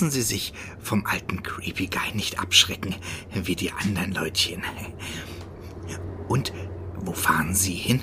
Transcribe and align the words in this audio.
Lassen 0.00 0.12
Sie 0.12 0.22
sich 0.22 0.54
vom 0.78 1.04
alten 1.04 1.42
Creepy 1.42 1.88
Guy 1.88 2.14
nicht 2.14 2.40
abschrecken, 2.40 2.94
wie 3.34 3.54
die 3.54 3.70
anderen 3.70 4.12
Leutchen. 4.12 4.62
Und 6.26 6.54
wo 6.96 7.12
fahren 7.12 7.54
Sie 7.54 7.74
hin? 7.74 8.02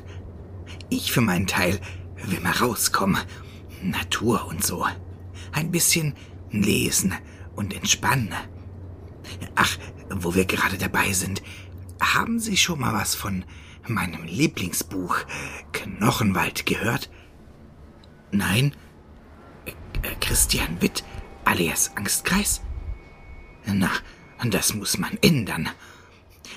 Ich 0.91 1.11
für 1.11 1.21
meinen 1.21 1.47
Teil 1.47 1.79
will 2.23 2.39
mal 2.39 2.51
rauskommen. 2.51 3.19
Natur 3.81 4.45
und 4.45 4.63
so. 4.63 4.85
Ein 5.51 5.71
bisschen 5.71 6.13
lesen 6.51 7.15
und 7.55 7.73
entspannen. 7.73 8.29
Ach, 9.55 9.75
wo 10.11 10.35
wir 10.35 10.45
gerade 10.45 10.77
dabei 10.77 11.13
sind, 11.13 11.41
haben 11.99 12.39
Sie 12.39 12.57
schon 12.57 12.79
mal 12.79 12.93
was 12.93 13.15
von 13.15 13.43
meinem 13.87 14.23
Lieblingsbuch 14.25 15.17
Knochenwald 15.71 16.67
gehört? 16.67 17.09
Nein? 18.29 18.75
Christian 20.19 20.79
Witt 20.79 21.03
alias 21.47 21.91
Angstkreis? 21.95 22.61
Na, 23.65 23.89
das 24.49 24.73
muss 24.73 24.97
man 24.97 25.17
ändern. 25.21 25.69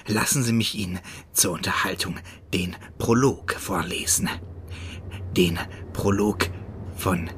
Lassen 0.07 0.43
Sie 0.43 0.53
mich 0.53 0.75
Ihnen 0.75 0.99
zur 1.33 1.53
Unterhaltung 1.53 2.17
den 2.53 2.77
Prolog 2.99 3.53
vorlesen. 3.53 4.29
Den 5.37 5.59
Prolog 5.93 6.47
von 6.97 7.31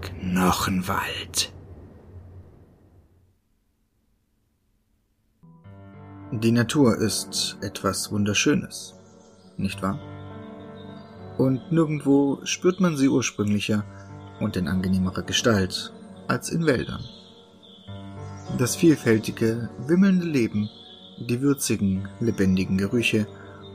Knochenwald. 0.00 1.52
Die 6.32 6.52
Natur 6.52 6.98
ist 6.98 7.56
etwas 7.62 8.12
Wunderschönes, 8.12 8.94
nicht 9.56 9.80
wahr? 9.82 9.98
Und 11.38 11.72
nirgendwo 11.72 12.40
spürt 12.44 12.80
man 12.80 12.96
sie 12.96 13.08
ursprünglicher 13.08 13.84
und 14.40 14.56
in 14.56 14.68
angenehmerer 14.68 15.22
Gestalt 15.22 15.92
als 16.28 16.50
in 16.50 16.66
Wäldern. 16.66 17.02
Das 18.56 18.76
vielfältige, 18.76 19.68
wimmelnde 19.86 20.26
Leben, 20.26 20.70
die 21.18 21.40
würzigen, 21.40 22.08
lebendigen 22.20 22.78
Gerüche 22.78 23.26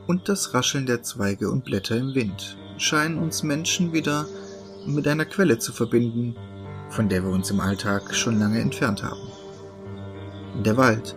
und 0.07 0.29
das 0.29 0.53
Rascheln 0.53 0.85
der 0.85 1.03
Zweige 1.03 1.49
und 1.49 1.65
Blätter 1.65 1.97
im 1.97 2.15
Wind 2.15 2.57
scheinen 2.77 3.17
uns 3.17 3.43
Menschen 3.43 3.93
wieder 3.93 4.25
mit 4.85 5.07
einer 5.07 5.25
Quelle 5.25 5.59
zu 5.59 5.71
verbinden, 5.71 6.35
von 6.89 7.09
der 7.09 7.23
wir 7.23 7.29
uns 7.29 7.51
im 7.51 7.59
Alltag 7.59 8.15
schon 8.15 8.39
lange 8.39 8.59
entfernt 8.59 9.03
haben. 9.03 9.31
Der 10.63 10.77
Wald, 10.77 11.15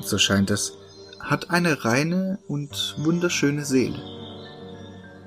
so 0.00 0.18
scheint 0.18 0.50
es, 0.50 0.74
hat 1.20 1.50
eine 1.50 1.84
reine 1.84 2.38
und 2.48 2.96
wunderschöne 2.98 3.64
Seele. 3.64 4.00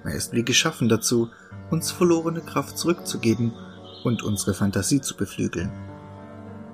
Er 0.04 0.14
ist 0.14 0.34
wie 0.34 0.44
geschaffen 0.44 0.90
dazu, 0.90 1.30
uns 1.72 1.92
verlorene 1.92 2.42
Kraft 2.42 2.78
zurückzugeben 2.78 3.54
und 4.06 4.24
unsere 4.24 4.54
Fantasie 4.54 5.02
zu 5.02 5.16
beflügeln. 5.18 5.72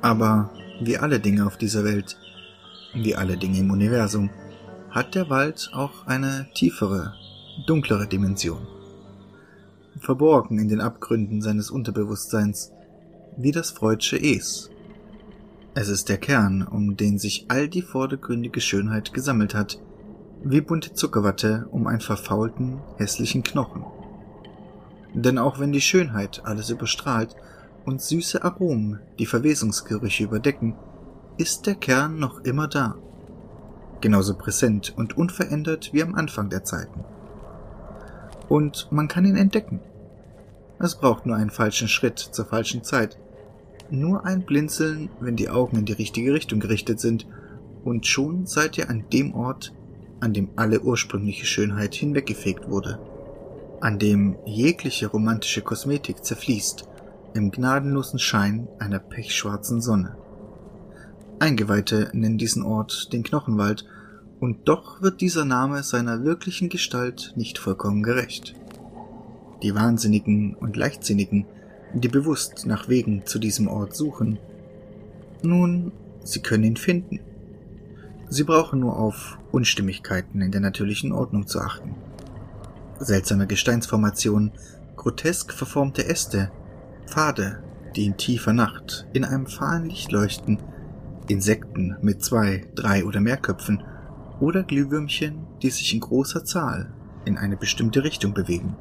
Aber 0.01 0.51
wie 0.81 0.97
alle 0.97 1.19
Dinge 1.19 1.45
auf 1.45 1.57
dieser 1.57 1.83
Welt, 1.83 2.17
wie 2.93 3.15
alle 3.15 3.37
Dinge 3.37 3.59
im 3.59 3.71
Universum, 3.71 4.29
hat 4.89 5.15
der 5.15 5.29
Wald 5.29 5.69
auch 5.73 6.05
eine 6.07 6.47
tiefere, 6.53 7.13
dunklere 7.65 8.07
Dimension. 8.07 8.67
Verborgen 9.99 10.59
in 10.59 10.67
den 10.67 10.81
Abgründen 10.81 11.41
seines 11.41 11.69
Unterbewusstseins, 11.69 12.71
wie 13.37 13.51
das 13.51 13.71
Freudsche 13.71 14.17
Es, 14.17 14.71
es 15.73 15.87
ist 15.87 16.09
der 16.09 16.17
Kern, 16.17 16.67
um 16.67 16.97
den 16.97 17.17
sich 17.17 17.45
all 17.47 17.69
die 17.69 17.81
vordergründige 17.81 18.59
Schönheit 18.59 19.13
gesammelt 19.13 19.55
hat, 19.55 19.79
wie 20.43 20.59
bunte 20.59 20.93
Zuckerwatte 20.93 21.67
um 21.71 21.87
einen 21.87 22.01
verfaulten, 22.01 22.79
hässlichen 22.97 23.41
Knochen. 23.43 23.85
Denn 25.13 25.37
auch 25.37 25.59
wenn 25.59 25.71
die 25.71 25.81
Schönheit 25.81 26.41
alles 26.45 26.69
überstrahlt 26.69 27.35
und 27.85 28.01
süße 28.01 28.43
Aromen 28.43 28.99
die 29.19 29.25
Verwesungsgerüche 29.25 30.23
überdecken, 30.23 30.75
ist 31.37 31.65
der 31.65 31.75
Kern 31.75 32.19
noch 32.19 32.41
immer 32.41 32.67
da. 32.67 32.95
Genauso 33.99 34.35
präsent 34.35 34.93
und 34.95 35.17
unverändert 35.17 35.93
wie 35.93 36.03
am 36.03 36.15
Anfang 36.15 36.49
der 36.49 36.63
Zeiten. 36.63 37.03
Und 38.49 38.91
man 38.91 39.07
kann 39.07 39.25
ihn 39.25 39.35
entdecken. 39.35 39.79
Es 40.79 40.95
braucht 40.95 41.25
nur 41.25 41.35
einen 41.35 41.51
falschen 41.51 41.87
Schritt 41.87 42.19
zur 42.19 42.45
falschen 42.45 42.83
Zeit– 42.83 43.17
nur 43.91 44.25
ein 44.25 44.43
Blinzeln, 44.43 45.09
wenn 45.19 45.35
die 45.35 45.49
Augen 45.49 45.77
in 45.77 45.85
die 45.85 45.93
richtige 45.93 46.33
Richtung 46.33 46.59
gerichtet 46.59 46.99
sind, 46.99 47.27
und 47.83 48.07
schon 48.07 48.45
seid 48.45 48.77
ihr 48.77 48.89
an 48.89 49.05
dem 49.11 49.33
Ort, 49.33 49.73
an 50.19 50.33
dem 50.33 50.49
alle 50.55 50.81
ursprüngliche 50.81 51.45
Schönheit 51.45 51.95
hinweggefegt 51.95 52.69
wurde, 52.69 52.99
an 53.81 53.99
dem 53.99 54.37
jegliche 54.45 55.07
romantische 55.07 55.61
Kosmetik 55.61 56.23
zerfließt, 56.23 56.87
im 57.33 57.51
gnadenlosen 57.51 58.19
Schein 58.19 58.67
einer 58.79 58.99
pechschwarzen 58.99 59.81
Sonne. 59.81 60.15
Eingeweihte 61.39 62.09
nennen 62.13 62.37
diesen 62.37 62.63
Ort 62.63 63.11
den 63.11 63.23
Knochenwald, 63.23 63.85
und 64.39 64.67
doch 64.67 65.01
wird 65.01 65.21
dieser 65.21 65.45
Name 65.45 65.83
seiner 65.83 66.23
wirklichen 66.23 66.69
Gestalt 66.69 67.33
nicht 67.35 67.57
vollkommen 67.59 68.01
gerecht. 68.01 68.55
Die 69.61 69.75
Wahnsinnigen 69.75 70.55
und 70.55 70.75
Leichtsinnigen 70.77 71.45
die 71.93 72.07
bewusst 72.07 72.65
nach 72.65 72.87
Wegen 72.87 73.25
zu 73.25 73.39
diesem 73.39 73.67
Ort 73.67 73.95
suchen. 73.95 74.39
Nun, 75.41 75.91
sie 76.23 76.41
können 76.41 76.63
ihn 76.63 76.77
finden. 76.77 77.19
Sie 78.29 78.43
brauchen 78.43 78.79
nur 78.79 78.97
auf 78.97 79.37
Unstimmigkeiten 79.51 80.41
in 80.41 80.51
der 80.51 80.61
natürlichen 80.61 81.11
Ordnung 81.11 81.47
zu 81.47 81.59
achten. 81.59 81.95
Seltsame 83.03 83.47
Gesteinsformationen, 83.47 84.51
grotesk 84.95 85.53
verformte 85.53 86.05
Äste, 86.05 86.51
Pfade, 87.07 87.63
die 87.95 88.05
in 88.05 88.17
tiefer 88.17 88.53
Nacht 88.53 89.07
in 89.13 89.25
einem 89.25 89.47
fahlen 89.47 89.85
Licht 89.89 90.11
leuchten, 90.11 90.59
Insekten 91.27 91.97
mit 92.01 92.23
zwei, 92.23 92.67
drei 92.75 93.05
oder 93.05 93.19
mehr 93.19 93.37
Köpfen 93.37 93.83
oder 94.39 94.63
Glühwürmchen, 94.63 95.45
die 95.61 95.69
sich 95.69 95.93
in 95.93 95.99
großer 95.99 96.45
Zahl 96.45 96.93
in 97.25 97.37
eine 97.37 97.57
bestimmte 97.57 98.03
Richtung 98.03 98.33
bewegen. 98.33 98.75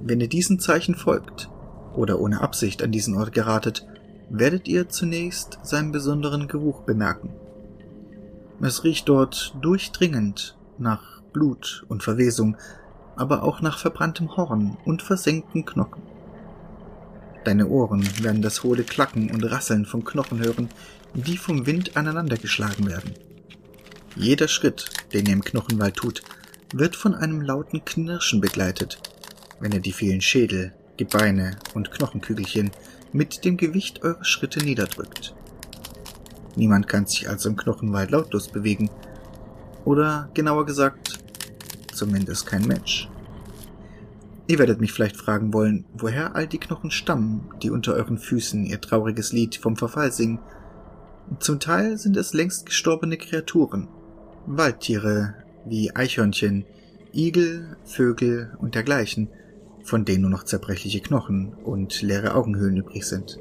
Wenn 0.00 0.20
ihr 0.20 0.28
diesen 0.28 0.58
Zeichen 0.58 0.94
folgt, 0.94 1.50
oder 1.94 2.20
ohne 2.20 2.40
Absicht 2.40 2.82
an 2.82 2.92
diesen 2.92 3.16
Ort 3.16 3.32
geratet, 3.32 3.86
werdet 4.28 4.68
ihr 4.68 4.88
zunächst 4.88 5.58
seinen 5.62 5.92
besonderen 5.92 6.48
Geruch 6.48 6.82
bemerken. 6.82 7.30
Es 8.60 8.84
riecht 8.84 9.08
dort 9.08 9.56
durchdringend 9.60 10.56
nach 10.78 11.22
Blut 11.32 11.84
und 11.88 12.02
Verwesung, 12.02 12.56
aber 13.20 13.42
auch 13.42 13.60
nach 13.60 13.78
verbranntem 13.78 14.34
Horn 14.36 14.78
und 14.86 15.02
versenkten 15.02 15.66
Knochen. 15.66 16.02
Deine 17.44 17.68
Ohren 17.68 18.02
werden 18.22 18.40
das 18.40 18.62
hohle 18.62 18.82
Klacken 18.82 19.30
und 19.30 19.44
Rasseln 19.44 19.84
von 19.84 20.04
Knochen 20.04 20.40
hören, 20.40 20.70
die 21.12 21.36
vom 21.36 21.66
Wind 21.66 21.96
aneinandergeschlagen 21.96 22.86
werden. 22.88 23.14
Jeder 24.16 24.48
Schritt, 24.48 24.86
den 25.12 25.26
ihr 25.26 25.34
im 25.34 25.44
Knochenwald 25.44 25.96
tut, 25.96 26.22
wird 26.72 26.96
von 26.96 27.14
einem 27.14 27.42
lauten 27.42 27.84
Knirschen 27.84 28.40
begleitet, 28.40 28.98
wenn 29.60 29.72
ihr 29.72 29.80
die 29.80 29.92
vielen 29.92 30.22
Schädel, 30.22 30.72
Gebeine 30.96 31.56
und 31.74 31.90
Knochenkügelchen 31.90 32.70
mit 33.12 33.44
dem 33.44 33.56
Gewicht 33.56 34.02
eurer 34.02 34.24
Schritte 34.24 34.64
niederdrückt. 34.64 35.34
Niemand 36.56 36.88
kann 36.88 37.06
sich 37.06 37.28
also 37.28 37.50
im 37.50 37.56
Knochenwald 37.56 38.10
lautlos 38.10 38.48
bewegen. 38.48 38.90
Oder 39.84 40.28
genauer 40.34 40.66
gesagt, 40.66 41.19
zumindest 42.00 42.46
kein 42.46 42.66
Mensch. 42.66 43.10
Ihr 44.46 44.58
werdet 44.58 44.80
mich 44.80 44.92
vielleicht 44.92 45.18
fragen 45.18 45.52
wollen, 45.52 45.84
woher 45.92 46.34
all 46.34 46.46
die 46.46 46.58
Knochen 46.58 46.90
stammen, 46.90 47.50
die 47.62 47.70
unter 47.70 47.92
euren 47.92 48.16
Füßen 48.16 48.64
ihr 48.64 48.80
trauriges 48.80 49.32
Lied 49.32 49.56
vom 49.56 49.76
Verfall 49.76 50.10
singen. 50.10 50.40
Zum 51.40 51.60
Teil 51.60 51.98
sind 51.98 52.16
es 52.16 52.32
längst 52.32 52.64
gestorbene 52.64 53.18
Kreaturen, 53.18 53.86
Waldtiere 54.46 55.34
wie 55.66 55.94
Eichhörnchen, 55.94 56.64
Igel, 57.12 57.76
Vögel 57.84 58.56
und 58.58 58.74
dergleichen, 58.74 59.28
von 59.84 60.06
denen 60.06 60.22
nur 60.22 60.30
noch 60.30 60.44
zerbrechliche 60.44 61.00
Knochen 61.00 61.52
und 61.52 62.00
leere 62.00 62.34
Augenhöhlen 62.34 62.78
übrig 62.78 63.04
sind. 63.04 63.38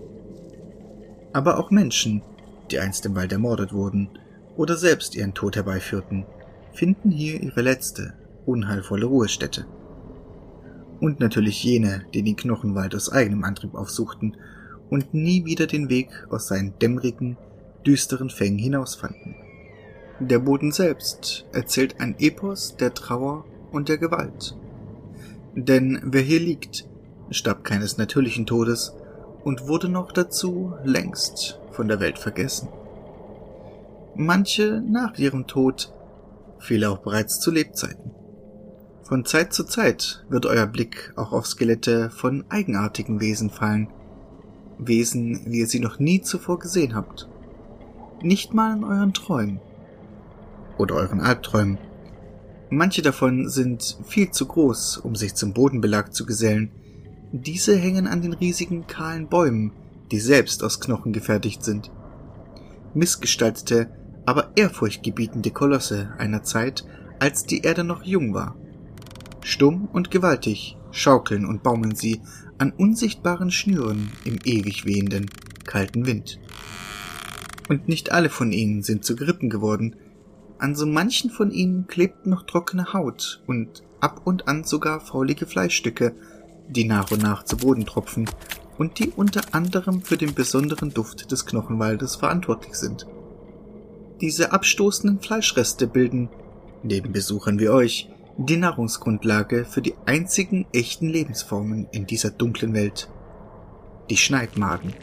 Aber 1.32 1.60
auch 1.60 1.72
Menschen, 1.72 2.24
die 2.72 2.80
einst 2.80 3.06
im 3.06 3.16
Wald 3.16 3.32
ermordet 3.32 3.72
wurden 3.72 4.10
oder 4.58 4.76
selbst 4.76 5.16
ihren 5.16 5.34
Tod 5.34 5.56
herbeiführten, 5.56 6.26
finden 6.74 7.10
hier 7.10 7.42
ihre 7.42 7.62
letzte, 7.62 8.14
unheilvolle 8.46 9.06
Ruhestätte. 9.06 9.66
Und 11.00 11.20
natürlich 11.20 11.64
jene, 11.64 12.06
die 12.14 12.24
den 12.24 12.36
Knochenwald 12.36 12.94
aus 12.96 13.12
eigenem 13.12 13.44
Antrieb 13.44 13.76
aufsuchten 13.76 14.38
und 14.90 15.14
nie 15.14 15.46
wieder 15.46 15.68
den 15.68 15.90
Weg 15.90 16.10
aus 16.30 16.48
seinen 16.48 16.78
dämmerigen, 16.80 17.38
düsteren 17.86 18.30
Fängen 18.30 18.60
hinausfanden. 18.60 19.36
Der 20.20 20.40
Boden 20.40 20.72
selbst 20.72 21.46
erzählt 21.54 22.02
ein 22.02 22.16
Epos 22.20 22.76
der 22.76 22.94
Trauer 22.94 23.46
und 23.72 23.88
der 23.88 23.98
Gewalt 23.98 24.56
denn 25.56 26.00
wer 26.04 26.22
hier 26.22 26.40
liegt, 26.40 26.86
starb 27.32 27.64
keines 27.64 27.98
natürlichen 27.98 28.46
Todes 28.46 28.96
und 29.44 29.68
wurde 29.68 29.90
noch 29.90 30.12
dazu 30.12 30.74
längst 30.84 31.60
von 31.72 31.88
der 31.88 32.00
Welt 32.00 32.20
vergessen. 32.20 32.70
Manche 34.16 34.82
nach 34.86 35.18
ihrem 35.18 35.48
Tod, 35.48 35.94
viele 36.60 36.90
auch 36.90 37.00
bereits 37.00 37.40
zu 37.40 37.52
Lebzeiten. 37.52 38.12
Von 39.10 39.26
Zeit 39.26 39.54
zu 39.54 39.64
Zeit 39.64 40.24
wird 40.30 40.46
euer 40.46 40.68
Blick 40.68 41.14
auch 41.16 41.32
auf 41.32 41.48
Skelette 41.48 42.12
von 42.12 42.46
eigenartigen 42.50 43.20
Wesen 43.20 43.50
fallen. 43.50 43.88
Wesen, 44.78 45.42
wie 45.48 45.62
ihr 45.62 45.68
sie 45.68 45.80
noch 45.80 45.98
nie 45.98 46.22
zuvor 46.22 46.60
gesehen 46.60 46.94
habt. 46.94 47.28
Nicht 48.22 48.54
mal 48.54 48.78
in 48.78 48.84
euren 48.84 49.16
Träumen. 49.16 49.62
Oder 50.78 50.94
euren 50.94 51.22
Albträumen. 51.22 51.80
Manche 52.70 53.02
davon 53.02 53.50
sind 53.50 53.98
viel 54.06 54.30
zu 54.30 54.46
groß, 54.46 54.98
um 54.98 55.16
sich 55.16 55.34
zum 55.34 55.54
Bodenbelag 55.54 56.14
zu 56.14 56.28
gesellen. 56.28 56.70
Diese 57.32 57.76
hängen 57.76 58.06
an 58.06 58.22
den 58.22 58.34
riesigen 58.34 58.86
kahlen 58.86 59.28
Bäumen, 59.28 59.72
die 60.12 60.20
selbst 60.20 60.64
aus 60.64 60.80
Knochen 60.80 61.14
gefertigt 61.14 61.64
sind. 61.64 61.90
Missgestaltete, 62.94 63.90
aber 64.28 64.52
ehrfurchtgebietende 64.56 65.50
Kolosse 65.50 66.14
einer 66.20 66.44
Zeit, 66.44 66.86
als 67.18 67.44
die 67.44 67.62
Erde 67.62 67.84
noch 67.84 68.04
jung 68.04 68.36
war. 68.36 68.56
Stumm 69.44 69.88
und 69.92 70.12
gewaltig 70.12 70.78
schaukeln 70.92 71.46
und 71.46 71.64
baumeln 71.64 71.96
sie 71.96 72.22
an 72.58 72.72
unsichtbaren 72.72 73.52
Schnüren 73.52 74.12
im 74.26 74.38
ewig 74.44 74.86
wehenden, 74.86 75.30
kalten 75.66 76.06
Wind. 76.06 76.40
Und 77.70 77.88
nicht 77.88 78.12
alle 78.12 78.30
von 78.30 78.52
ihnen 78.52 78.82
sind 78.82 79.06
zu 79.06 79.16
Grippen 79.16 79.50
geworden. 79.50 79.96
An 80.58 80.76
so 80.76 80.86
manchen 80.86 81.30
von 81.30 81.52
ihnen 81.52 81.88
klebt 81.88 82.26
noch 82.26 82.44
trockene 82.44 82.94
Haut 82.94 83.44
und 83.48 83.84
ab 84.00 84.22
und 84.26 84.48
an 84.48 84.64
sogar 84.64 85.00
faulige 85.00 85.46
Fleischstücke, 85.46 86.16
die 86.68 86.86
nach 86.86 87.12
und 87.12 87.22
nach 87.22 87.44
zu 87.44 87.58
Boden 87.58 87.86
tropfen 87.86 88.30
und 88.78 89.00
die 89.00 89.10
unter 89.10 89.42
anderem 89.54 90.02
für 90.02 90.18
den 90.18 90.34
besonderen 90.34 90.92
Duft 90.92 91.32
des 91.32 91.46
Knochenwaldes 91.46 92.16
verantwortlich 92.16 92.76
sind. 92.76 93.06
Diese 94.22 94.52
abstoßenden 94.52 95.20
Fleischreste 95.20 95.88
bilden, 95.88 96.30
neben 96.84 97.12
Besuchern 97.12 97.60
wie 97.60 97.70
euch, 97.70 98.10
die 98.42 98.56
Nahrungsgrundlage 98.56 99.66
für 99.66 99.82
die 99.82 99.96
einzigen 100.06 100.66
echten 100.72 101.10
Lebensformen 101.10 101.88
in 101.92 102.08
dieser 102.08 102.30
dunklen 102.30 102.74
Welt. 102.74 103.10
Die 104.10 104.16
Schneidmaden. 104.16 104.94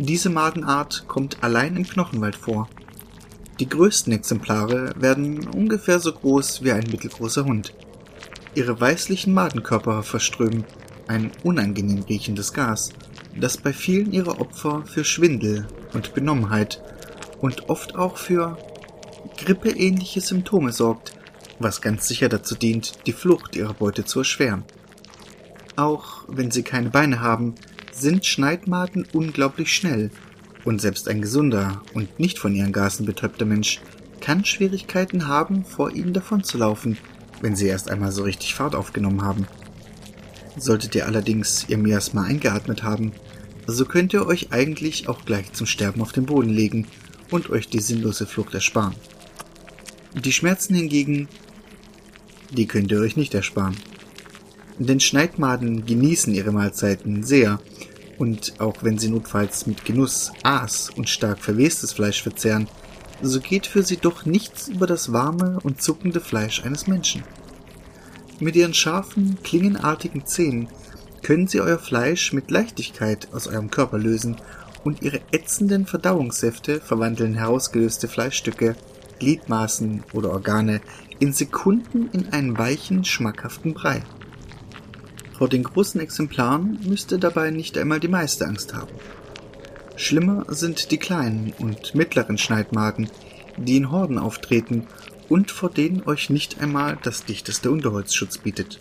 Diese 0.00 0.30
Madenart 0.30 1.04
kommt 1.06 1.44
allein 1.44 1.76
im 1.76 1.86
Knochenwald 1.86 2.34
vor. 2.34 2.68
Die 3.60 3.68
größten 3.68 4.12
Exemplare 4.12 4.94
werden 4.96 5.46
ungefähr 5.46 6.00
so 6.00 6.12
groß 6.12 6.64
wie 6.64 6.72
ein 6.72 6.90
mittelgroßer 6.90 7.44
Hund. 7.44 7.72
Ihre 8.56 8.80
weißlichen 8.80 9.32
Madenkörper 9.32 10.02
verströmen 10.02 10.64
ein 11.06 11.30
unangenehm 11.44 12.02
riechendes 12.02 12.52
Gas, 12.52 12.90
das 13.38 13.58
bei 13.58 13.72
vielen 13.72 14.12
ihrer 14.12 14.40
Opfer 14.40 14.82
für 14.86 15.04
Schwindel 15.04 15.68
und 15.92 16.14
Benommenheit 16.14 16.82
und 17.40 17.68
oft 17.68 17.94
auch 17.94 18.16
für 18.16 18.58
grippeähnliche 19.36 20.20
Symptome 20.20 20.72
sorgt, 20.72 21.14
was 21.58 21.80
ganz 21.80 22.06
sicher 22.08 22.28
dazu 22.28 22.54
dient, 22.54 23.06
die 23.06 23.12
Flucht 23.12 23.56
ihrer 23.56 23.74
Beute 23.74 24.04
zu 24.04 24.20
erschweren. 24.20 24.64
Auch 25.76 26.24
wenn 26.28 26.50
sie 26.50 26.62
keine 26.62 26.90
Beine 26.90 27.20
haben, 27.20 27.54
sind 27.92 28.26
Schneidmaden 28.26 29.06
unglaublich 29.12 29.72
schnell, 29.72 30.10
und 30.64 30.80
selbst 30.80 31.08
ein 31.08 31.20
gesunder 31.20 31.82
und 31.92 32.18
nicht 32.18 32.38
von 32.38 32.54
ihren 32.54 32.72
Gasen 32.72 33.06
betäubter 33.06 33.44
Mensch 33.44 33.80
kann 34.20 34.44
Schwierigkeiten 34.44 35.28
haben, 35.28 35.64
vor 35.64 35.90
ihnen 35.92 36.14
davonzulaufen, 36.14 36.96
wenn 37.42 37.56
sie 37.56 37.66
erst 37.66 37.90
einmal 37.90 38.12
so 38.12 38.22
richtig 38.22 38.54
Fahrt 38.54 38.74
aufgenommen 38.74 39.22
haben. 39.22 39.46
Solltet 40.56 40.94
ihr 40.94 41.06
allerdings 41.06 41.66
ihr 41.68 41.76
Miasma 41.76 42.22
eingeatmet 42.22 42.82
haben, 42.82 43.12
so 43.66 43.84
könnt 43.84 44.12
ihr 44.12 44.26
euch 44.26 44.52
eigentlich 44.52 45.08
auch 45.08 45.24
gleich 45.24 45.52
zum 45.52 45.66
Sterben 45.66 46.00
auf 46.00 46.12
den 46.12 46.26
Boden 46.26 46.50
legen 46.50 46.86
und 47.30 47.50
euch 47.50 47.68
die 47.68 47.80
sinnlose 47.80 48.26
Flucht 48.26 48.54
ersparen. 48.54 48.94
Die 50.14 50.32
Schmerzen 50.32 50.74
hingegen 50.74 51.28
die 52.54 52.66
könnt 52.66 52.90
ihr 52.90 53.00
euch 53.00 53.16
nicht 53.16 53.34
ersparen. 53.34 53.76
Denn 54.78 55.00
Schneidmaden 55.00 55.86
genießen 55.86 56.34
ihre 56.34 56.52
Mahlzeiten 56.52 57.22
sehr, 57.22 57.60
und 58.18 58.54
auch 58.60 58.82
wenn 58.82 58.98
sie 58.98 59.08
notfalls 59.08 59.66
mit 59.66 59.84
Genuss 59.84 60.32
Aas 60.42 60.90
und 60.90 61.08
stark 61.08 61.40
verwestes 61.40 61.92
Fleisch 61.92 62.22
verzehren, 62.22 62.68
so 63.22 63.40
geht 63.40 63.66
für 63.66 63.82
sie 63.82 63.96
doch 63.96 64.24
nichts 64.24 64.68
über 64.68 64.86
das 64.86 65.12
warme 65.12 65.58
und 65.62 65.82
zuckende 65.82 66.20
Fleisch 66.20 66.64
eines 66.64 66.86
Menschen. 66.86 67.22
Mit 68.40 68.56
ihren 68.56 68.74
scharfen, 68.74 69.38
klingenartigen 69.42 70.26
Zähnen 70.26 70.68
können 71.22 71.46
sie 71.46 71.60
euer 71.60 71.78
Fleisch 71.78 72.32
mit 72.32 72.50
Leichtigkeit 72.50 73.28
aus 73.32 73.46
eurem 73.46 73.70
Körper 73.70 73.98
lösen 73.98 74.36
und 74.84 75.02
ihre 75.02 75.20
ätzenden 75.32 75.86
Verdauungssäfte 75.86 76.80
verwandeln 76.80 77.34
herausgelöste 77.34 78.08
Fleischstücke, 78.08 78.76
Gliedmaßen 79.18 80.04
oder 80.12 80.30
Organe 80.30 80.80
in 81.20 81.32
Sekunden 81.32 82.08
in 82.12 82.32
einen 82.32 82.58
weichen, 82.58 83.04
schmackhaften 83.04 83.74
Brei. 83.74 84.02
Vor 85.36 85.48
den 85.48 85.64
großen 85.64 86.00
Exemplaren 86.00 86.78
müsste 86.84 87.18
dabei 87.18 87.50
nicht 87.50 87.76
einmal 87.76 88.00
die 88.00 88.08
meiste 88.08 88.46
Angst 88.46 88.74
haben. 88.74 88.92
Schlimmer 89.96 90.44
sind 90.48 90.90
die 90.90 90.98
kleinen 90.98 91.52
und 91.58 91.94
mittleren 91.94 92.38
Schneidmaden, 92.38 93.08
die 93.56 93.76
in 93.76 93.90
Horden 93.90 94.18
auftreten 94.18 94.86
und 95.28 95.50
vor 95.50 95.70
denen 95.70 96.02
euch 96.04 96.30
nicht 96.30 96.60
einmal 96.60 96.98
das 97.02 97.24
dichteste 97.24 97.70
Unterholz 97.70 98.14
Schutz 98.14 98.38
bietet. 98.38 98.80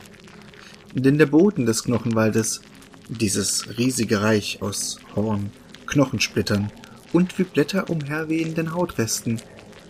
Denn 0.94 1.18
der 1.18 1.26
Boden 1.28 1.66
des 1.66 1.84
Knochenwaldes, 1.84 2.62
dieses 3.10 3.78
riesige 3.78 4.22
Reich 4.22 4.62
aus 4.62 5.00
Horn, 5.16 5.52
Knochensplittern 5.86 6.72
und 7.12 7.38
wie 7.38 7.44
Blätter 7.44 7.90
umherwehenden 7.90 8.74
Hautresten, 8.74 9.40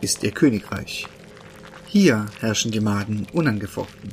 ist 0.04 0.24
ihr 0.24 0.32
Königreich. 0.32 1.08
Hier 1.88 2.26
herrschen 2.40 2.72
die 2.72 2.82
Maden 2.82 3.26
unangefochten. 3.32 4.10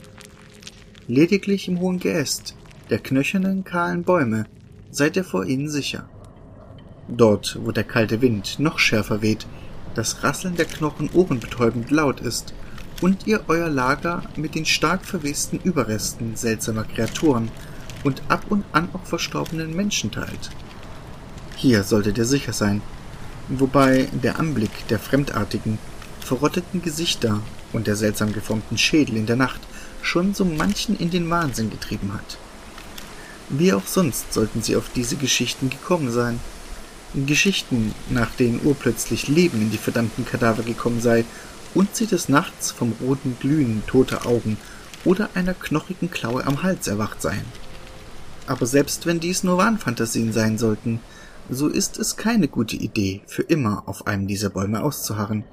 Lediglich 1.09 1.67
im 1.67 1.81
hohen 1.81 1.99
Geäst 1.99 2.55
der 2.91 2.99
knöchernen, 2.99 3.65
kahlen 3.65 4.05
Bäume 4.05 4.47
seid 4.91 5.17
ihr 5.17 5.25
vor 5.25 5.45
ihnen 5.47 5.69
sicher. 5.69 6.09
Dort, 7.09 7.59
wo 7.63 7.73
der 7.73 7.85
kalte 7.85 8.21
Wind 8.21 8.59
noch 8.59 8.79
schärfer 8.79 9.23
weht, 9.23 9.47
das 9.95 10.23
Rasseln 10.23 10.57
der 10.57 10.67
Knochen 10.67 11.11
ohrenbetäubend 11.13 11.91
laut 11.91 12.21
ist 12.21 12.55
und 13.01 13.27
ihr 13.27 13.43
euer 13.49 13.69
Lager 13.69 14.23
mit 14.37 14.55
den 14.55 14.67
stark 14.67 15.05
verwesten 15.05 15.59
Überresten 15.63 16.37
seltsamer 16.37 16.85
Kreaturen 16.85 17.51
und 18.05 18.23
ab 18.29 18.45
und 18.49 18.65
an 18.73 18.89
auch 18.93 19.05
verstorbenen 19.05 19.75
Menschen 19.75 20.11
teilt. 20.11 20.51
Hier 21.57 21.83
solltet 21.83 22.19
ihr 22.19 22.25
sicher 22.25 22.53
sein, 22.53 22.81
wobei 23.51 24.09
der 24.13 24.39
Anblick 24.39 24.89
der 24.89 24.99
fremdartigen, 24.99 25.79
verrotteten 26.21 26.81
Gesichter 26.81 27.43
und 27.73 27.87
der 27.87 27.97
seltsam 27.97 28.33
geformten 28.33 28.79
Schädel 28.79 29.17
in 29.17 29.27
der 29.27 29.37
Nacht 29.37 29.61
schon 30.03 30.33
so 30.35 30.45
manchen 30.45 30.97
in 30.97 31.11
den 31.11 31.29
Wahnsinn 31.29 31.71
getrieben 31.71 32.13
hat. 32.15 32.39
Wie 33.49 33.73
auch 33.73 33.87
sonst 33.87 34.33
sollten 34.33 34.63
sie 34.63 34.77
auf 34.77 34.91
diese 34.95 35.17
Geschichten 35.17 35.71
gekommen 35.71 36.11
sein. 36.13 36.41
Geschichten, 37.27 37.93
nach 38.09 38.31
denen 38.31 38.61
urplötzlich 38.65 39.27
Leben 39.27 39.61
in 39.61 39.73
die 39.73 39.79
verdammten 39.79 40.25
Kadaver 40.25 40.63
gekommen 40.63 41.01
sei 41.01 41.25
und 41.75 41.97
sie 41.97 42.07
des 42.07 42.29
Nachts 42.29 42.71
vom 42.71 42.95
roten 43.01 43.37
Glühen 43.41 43.83
toter 43.89 44.27
Augen 44.27 44.57
oder 45.05 45.31
einer 45.35 45.55
knochigen 45.55 46.11
Klaue 46.11 46.47
am 46.47 46.63
Hals 46.63 46.87
erwacht 46.87 47.21
seien. 47.21 47.45
Aber 48.47 48.67
selbst 48.67 49.07
wenn 49.07 49.19
dies 49.19 49.43
nur 49.43 49.59
Wahnfantasien 49.59 50.33
sein 50.33 50.59
sollten, 50.59 51.01
so 51.51 51.69
ist 51.69 51.99
es 51.99 52.17
keine 52.17 52.49
gute 52.49 52.77
Idee, 52.77 53.23
für 53.27 53.43
immer 53.43 53.83
auf 53.87 54.07
einem 54.07 54.27
dieser 54.27 54.51
Bäume 54.51 54.83
auszuharren. 54.83 55.45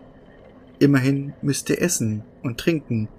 Immerhin 0.80 1.34
müsst 1.42 1.70
ihr 1.70 1.82
essen 1.82 2.24
und 2.44 2.60
trinken, 2.60 3.10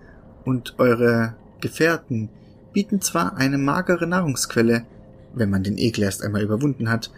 und 0.44 0.76
eure 0.78 1.35
Gefährten 1.61 2.30
bieten 2.73 3.00
zwar 3.00 3.37
eine 3.37 3.58
magere 3.58 4.06
Nahrungsquelle, 4.06 4.87
wenn 5.35 5.50
man 5.50 5.62
den 5.62 5.76
Ekel 5.76 6.04
erst 6.04 6.23
einmal 6.23 6.42
überwunden 6.42 6.88
hat, 6.88 7.11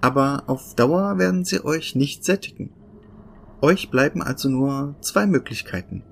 aber 0.00 0.44
auf 0.46 0.74
Dauer 0.74 1.18
werden 1.18 1.44
sie 1.44 1.64
euch 1.64 1.94
nicht 1.96 2.24
sättigen. 2.24 2.70
Euch 3.60 3.90
bleiben 3.90 4.22
also 4.22 4.48
nur 4.48 4.94
zwei 5.00 5.26
Möglichkeiten. 5.26 6.04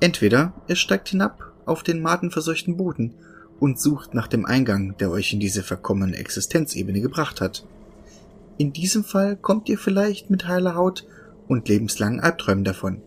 Entweder 0.00 0.52
ihr 0.68 0.76
steigt 0.76 1.08
hinab 1.08 1.52
auf 1.66 1.82
den 1.82 2.02
madenverseuchten 2.02 2.76
Boden 2.76 3.14
und 3.58 3.80
sucht 3.80 4.14
nach 4.14 4.28
dem 4.28 4.46
Eingang, 4.46 4.96
der 4.98 5.10
euch 5.10 5.32
in 5.32 5.40
diese 5.40 5.62
verkommene 5.62 6.16
Existenzebene 6.16 7.00
gebracht 7.00 7.40
hat. 7.40 7.66
In 8.60 8.74
diesem 8.74 9.04
Fall 9.04 9.36
kommt 9.36 9.70
ihr 9.70 9.78
vielleicht 9.78 10.28
mit 10.28 10.46
heiler 10.46 10.74
Haut 10.74 11.06
und 11.48 11.70
lebenslangen 11.70 12.20
Albträumen 12.20 12.62
davon. 12.62 13.00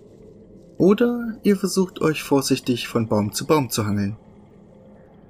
Oder 0.80 1.38
ihr 1.44 1.58
versucht 1.58 2.02
euch 2.02 2.24
vorsichtig 2.24 2.88
von 2.88 3.08
Baum 3.08 3.34
zu 3.34 3.46
Baum 3.46 3.70
zu 3.70 3.86
hangeln. 3.86 4.18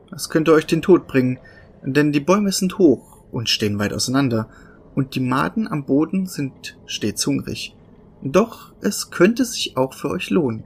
Das 0.10 0.30
könnte 0.30 0.54
euch 0.54 0.66
den 0.66 0.82
Tod 0.82 1.08
bringen, 1.08 1.40
denn 1.84 2.14
die 2.14 2.22
Bäume 2.22 2.54
sind 2.54 2.78
hoch 2.78 3.18
und 3.34 3.50
stehen 3.50 3.80
weit 3.80 3.92
auseinander, 3.92 4.48
und 4.96 5.16
die 5.16 5.20
Maden 5.20 5.68
am 5.68 5.84
Boden 5.84 6.26
sind 6.26 6.78
stets 6.86 7.28
hungrig. 7.28 7.76
Doch 8.22 8.72
es 8.80 9.12
könnte 9.12 9.44
sich 9.44 9.76
auch 9.76 9.94
für 9.94 10.10
euch 10.10 10.30
lohnen. 10.30 10.64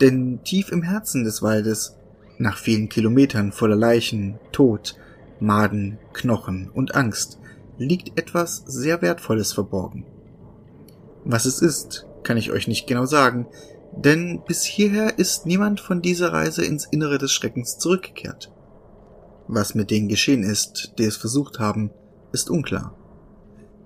Denn 0.00 0.40
tief 0.42 0.72
im 0.72 0.82
Herzen 0.82 1.22
des 1.22 1.40
Waldes, 1.40 1.94
nach 2.38 2.58
vielen 2.58 2.88
Kilometern 2.88 3.52
voller 3.52 3.76
Leichen, 3.76 4.40
Tod, 4.50 4.96
Maden, 5.38 5.98
Knochen 6.12 6.68
und 6.74 6.96
Angst, 6.96 7.38
liegt 7.80 8.18
etwas 8.18 8.62
sehr 8.66 9.00
Wertvolles 9.00 9.54
verborgen. 9.54 10.04
Was 11.24 11.46
es 11.46 11.62
ist, 11.62 12.06
kann 12.22 12.36
ich 12.36 12.52
euch 12.52 12.68
nicht 12.68 12.86
genau 12.86 13.06
sagen, 13.06 13.46
denn 13.96 14.42
bis 14.46 14.64
hierher 14.64 15.18
ist 15.18 15.46
niemand 15.46 15.80
von 15.80 16.02
dieser 16.02 16.32
Reise 16.32 16.62
ins 16.62 16.84
Innere 16.84 17.16
des 17.16 17.32
Schreckens 17.32 17.78
zurückgekehrt. 17.78 18.52
Was 19.48 19.74
mit 19.74 19.90
denen 19.90 20.08
geschehen 20.08 20.42
ist, 20.42 20.92
die 20.98 21.04
es 21.04 21.16
versucht 21.16 21.58
haben, 21.58 21.90
ist 22.32 22.50
unklar. 22.50 22.94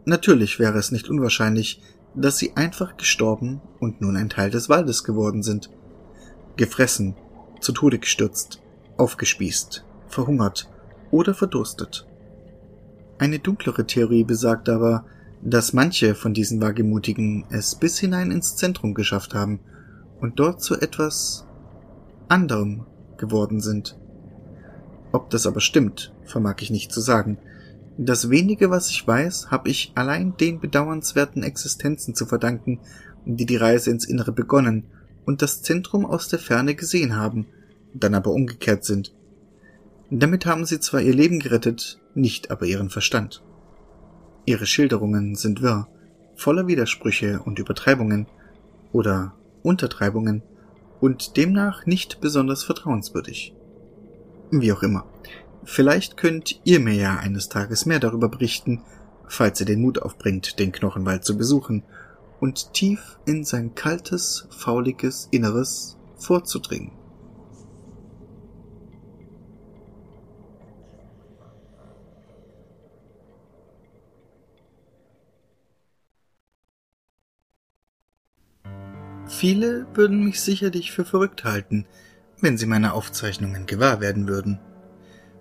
Natürlich 0.05 0.59
wäre 0.59 0.77
es 0.77 0.91
nicht 0.91 1.09
unwahrscheinlich, 1.09 1.81
dass 2.17 2.37
sie 2.37 2.57
einfach 2.57 2.97
gestorben 2.97 3.63
und 3.79 4.01
nun 4.01 4.17
ein 4.17 4.29
Teil 4.29 4.51
des 4.51 4.69
Waldes 4.69 5.05
geworden 5.05 5.45
sind. 5.45 5.71
Gefressen, 6.57 7.15
zu 7.61 7.73
Tode 7.73 8.01
gestürzt, 8.01 8.61
aufgespießt, 8.97 9.85
verhungert 10.09 10.69
oder 11.13 11.33
verdurstet. 11.33 12.07
Eine 13.19 13.39
dunklere 13.39 13.87
Theorie 13.87 14.25
besagt 14.25 14.69
aber, 14.69 15.05
dass 15.43 15.73
manche 15.73 16.15
von 16.15 16.35
diesen 16.35 16.61
Wagemutigen 16.61 17.45
es 17.51 17.75
bis 17.75 17.99
hinein 17.99 18.31
ins 18.31 18.57
Zentrum 18.57 18.95
geschafft 18.95 19.35
haben 19.35 19.61
und 20.21 20.39
dort 20.41 20.63
zu 20.63 20.75
etwas 20.75 21.47
anderem 22.29 22.87
geworden 23.19 23.61
sind. 23.61 23.97
Ob 25.13 25.31
das 25.31 25.47
aber 25.47 25.61
stimmt, 25.61 26.13
vermag 26.25 26.57
ich 26.61 26.71
nicht 26.71 26.91
zu 26.91 27.01
sagen. 27.01 27.39
Das 27.97 28.31
wenige, 28.31 28.71
was 28.71 28.91
ich 28.91 29.07
weiß, 29.07 29.51
habe 29.51 29.69
ich 29.69 29.93
allein 29.95 30.37
den 30.37 30.59
bedauernswerten 30.59 31.45
Existenzen 31.45 32.15
zu 32.15 32.27
verdanken, 32.27 32.81
die 33.25 33.47
die 33.47 33.57
Reise 33.57 33.91
ins 33.91 34.07
Innere 34.07 34.33
begonnen 34.33 34.85
und 35.25 35.43
das 35.43 35.63
Zentrum 35.63 36.05
aus 36.05 36.29
der 36.29 36.41
Ferne 36.41 36.75
gesehen 36.75 37.17
haben, 37.17 37.47
dann 37.95 38.15
aber 38.15 38.33
umgekehrt 38.33 38.85
sind. 38.85 39.15
Damit 40.11 40.47
haben 40.47 40.65
sie 40.65 40.81
zwar 40.81 41.01
ihr 41.01 41.15
Leben 41.15 41.41
gerettet, 41.41 42.01
nicht 42.15 42.51
aber 42.51 42.67
ihren 42.67 42.91
Verstand. 42.91 43.43
Ihre 44.45 44.67
Schilderungen 44.67 45.35
sind 45.35 45.63
wirr, 45.63 45.89
voller 46.37 46.67
Widersprüche 46.67 47.41
und 47.45 47.59
Übertreibungen 47.59 48.27
oder 48.93 49.35
Untertreibungen 49.63 50.43
und 51.01 51.37
demnach 51.37 51.87
nicht 51.87 52.21
besonders 52.21 52.63
vertrauenswürdig. 52.65 53.55
Wie 54.51 54.73
auch 54.73 54.83
immer. 54.83 55.07
Vielleicht 55.65 56.17
könnt 56.17 56.61
ihr 56.65 56.81
mir 56.81 56.95
ja 56.95 57.17
eines 57.17 57.49
Tages 57.49 57.87
mehr 57.87 57.99
darüber 57.99 58.29
berichten, 58.29 58.83
falls 59.27 59.59
ihr 59.61 59.67
den 59.67 59.81
Mut 59.81 60.01
aufbringt, 60.01 60.59
den 60.59 60.73
Knochenwald 60.73 61.25
zu 61.25 61.39
besuchen 61.39 61.83
und 62.41 62.75
tief 62.75 63.19
in 63.25 63.45
sein 63.45 63.75
kaltes, 63.75 64.47
fauliges 64.51 65.29
Inneres 65.31 65.97
vorzudringen. 66.17 66.93
Viele 79.37 79.89
würden 79.95 80.23
mich 80.23 80.41
sicherlich 80.41 80.93
für 80.93 81.05
verrückt 81.05 81.43
halten, 81.43 81.87
wenn 82.41 82.57
sie 82.57 82.67
meine 82.67 82.93
Aufzeichnungen 82.93 83.67
gewahr 83.67 84.01
werden 84.01 84.29
würden. 84.29 84.61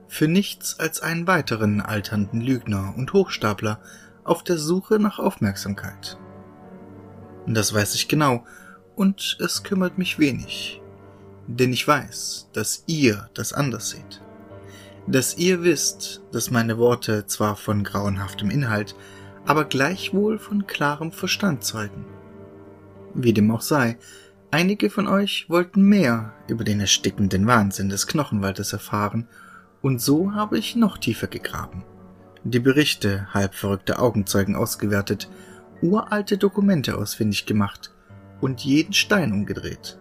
Für 0.08 0.28
nichts 0.28 0.80
als 0.80 1.02
einen 1.02 1.28
weiteren 1.28 1.80
alternden 1.80 2.42
Lügner 2.42 2.96
und 2.98 3.14
Hochstapler 3.14 3.80
auf 4.24 4.44
der 4.44 4.58
Suche 4.58 4.98
nach 4.98 5.20
Aufmerksamkeit. 5.20 6.18
Das 7.46 7.72
weiß 7.72 7.94
ich 7.94 8.08
genau, 8.08 8.44
und 8.96 9.38
es 9.40 9.62
kümmert 9.62 10.00
mich 10.00 10.18
wenig, 10.18 10.82
denn 11.46 11.72
ich 11.72 11.88
weiß, 11.88 12.50
dass 12.52 12.84
ihr 12.88 13.30
das 13.36 13.54
anders 13.54 13.92
seht. 13.92 14.24
Dass 15.06 15.38
ihr 15.38 15.62
wisst, 15.62 16.24
dass 16.32 16.50
meine 16.50 16.80
Worte 16.80 17.28
zwar 17.28 17.56
von 17.56 17.84
grauenhaftem 17.84 18.50
Inhalt, 18.50 18.96
aber 19.46 19.66
gleichwohl 19.66 20.40
von 20.40 20.66
klarem 20.66 21.12
Verstand 21.12 21.64
zeugen. 21.64 22.06
Wie 23.14 23.34
dem 23.34 23.52
auch 23.52 23.62
sei, 23.62 23.98
einige 24.52 24.90
von 24.90 25.08
euch 25.08 25.46
wollten 25.50 25.84
mehr 25.84 26.34
über 26.48 26.64
den 26.64 26.80
erstickenden 26.80 27.48
Wahnsinn 27.48 27.90
des 27.90 28.08
Knochenwaldes 28.08 28.74
erfahren, 28.74 29.28
und 29.82 30.00
so 30.02 30.34
habe 30.34 30.58
ich 30.58 30.76
noch 30.76 30.98
tiefer 30.98 31.28
gegraben. 31.28 31.84
Die 32.46 32.60
Berichte 32.60 33.34
halb 33.34 33.54
verrückter 33.54 34.02
Augenzeugen 34.02 34.56
ausgewertet 34.56 35.30
uralte 35.82 36.38
Dokumente 36.38 36.98
ausfindig 36.98 37.46
gemacht 37.46 37.94
und 38.42 38.62
jeden 38.62 38.94
Stein 38.94 39.34
umgedreht. 39.34 40.00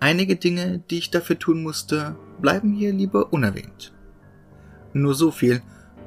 Einige 0.00 0.36
Dinge, 0.36 0.82
die 0.90 0.98
ich 0.98 1.10
dafür 1.10 1.38
tun 1.38 1.62
musste, 1.62 2.16
bleiben 2.40 2.72
hier 2.72 2.92
lieber 2.92 3.32
unerwähnt. 3.32 3.92
Nur 4.92 5.14
so 5.14 5.30
viel, 5.30 5.62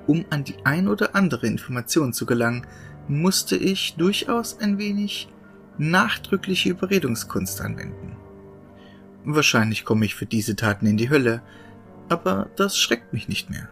um 0.07 0.25
an 0.29 0.43
die 0.43 0.55
ein 0.63 0.87
oder 0.87 1.15
andere 1.15 1.47
Information 1.47 2.13
zu 2.13 2.25
gelangen, 2.25 2.65
musste 3.07 3.57
ich 3.57 3.95
durchaus 3.95 4.59
ein 4.59 4.77
wenig 4.77 5.27
nachdrückliche 5.77 6.69
Überredungskunst 6.69 7.61
anwenden. 7.61 8.15
Wahrscheinlich 9.23 9.85
komme 9.85 10.05
ich 10.05 10.15
für 10.15 10.25
diese 10.25 10.55
Taten 10.55 10.85
in 10.85 10.97
die 10.97 11.09
Hölle, 11.09 11.41
aber 12.09 12.49
das 12.55 12.77
schreckt 12.77 13.13
mich 13.13 13.27
nicht 13.27 13.49
mehr. 13.49 13.69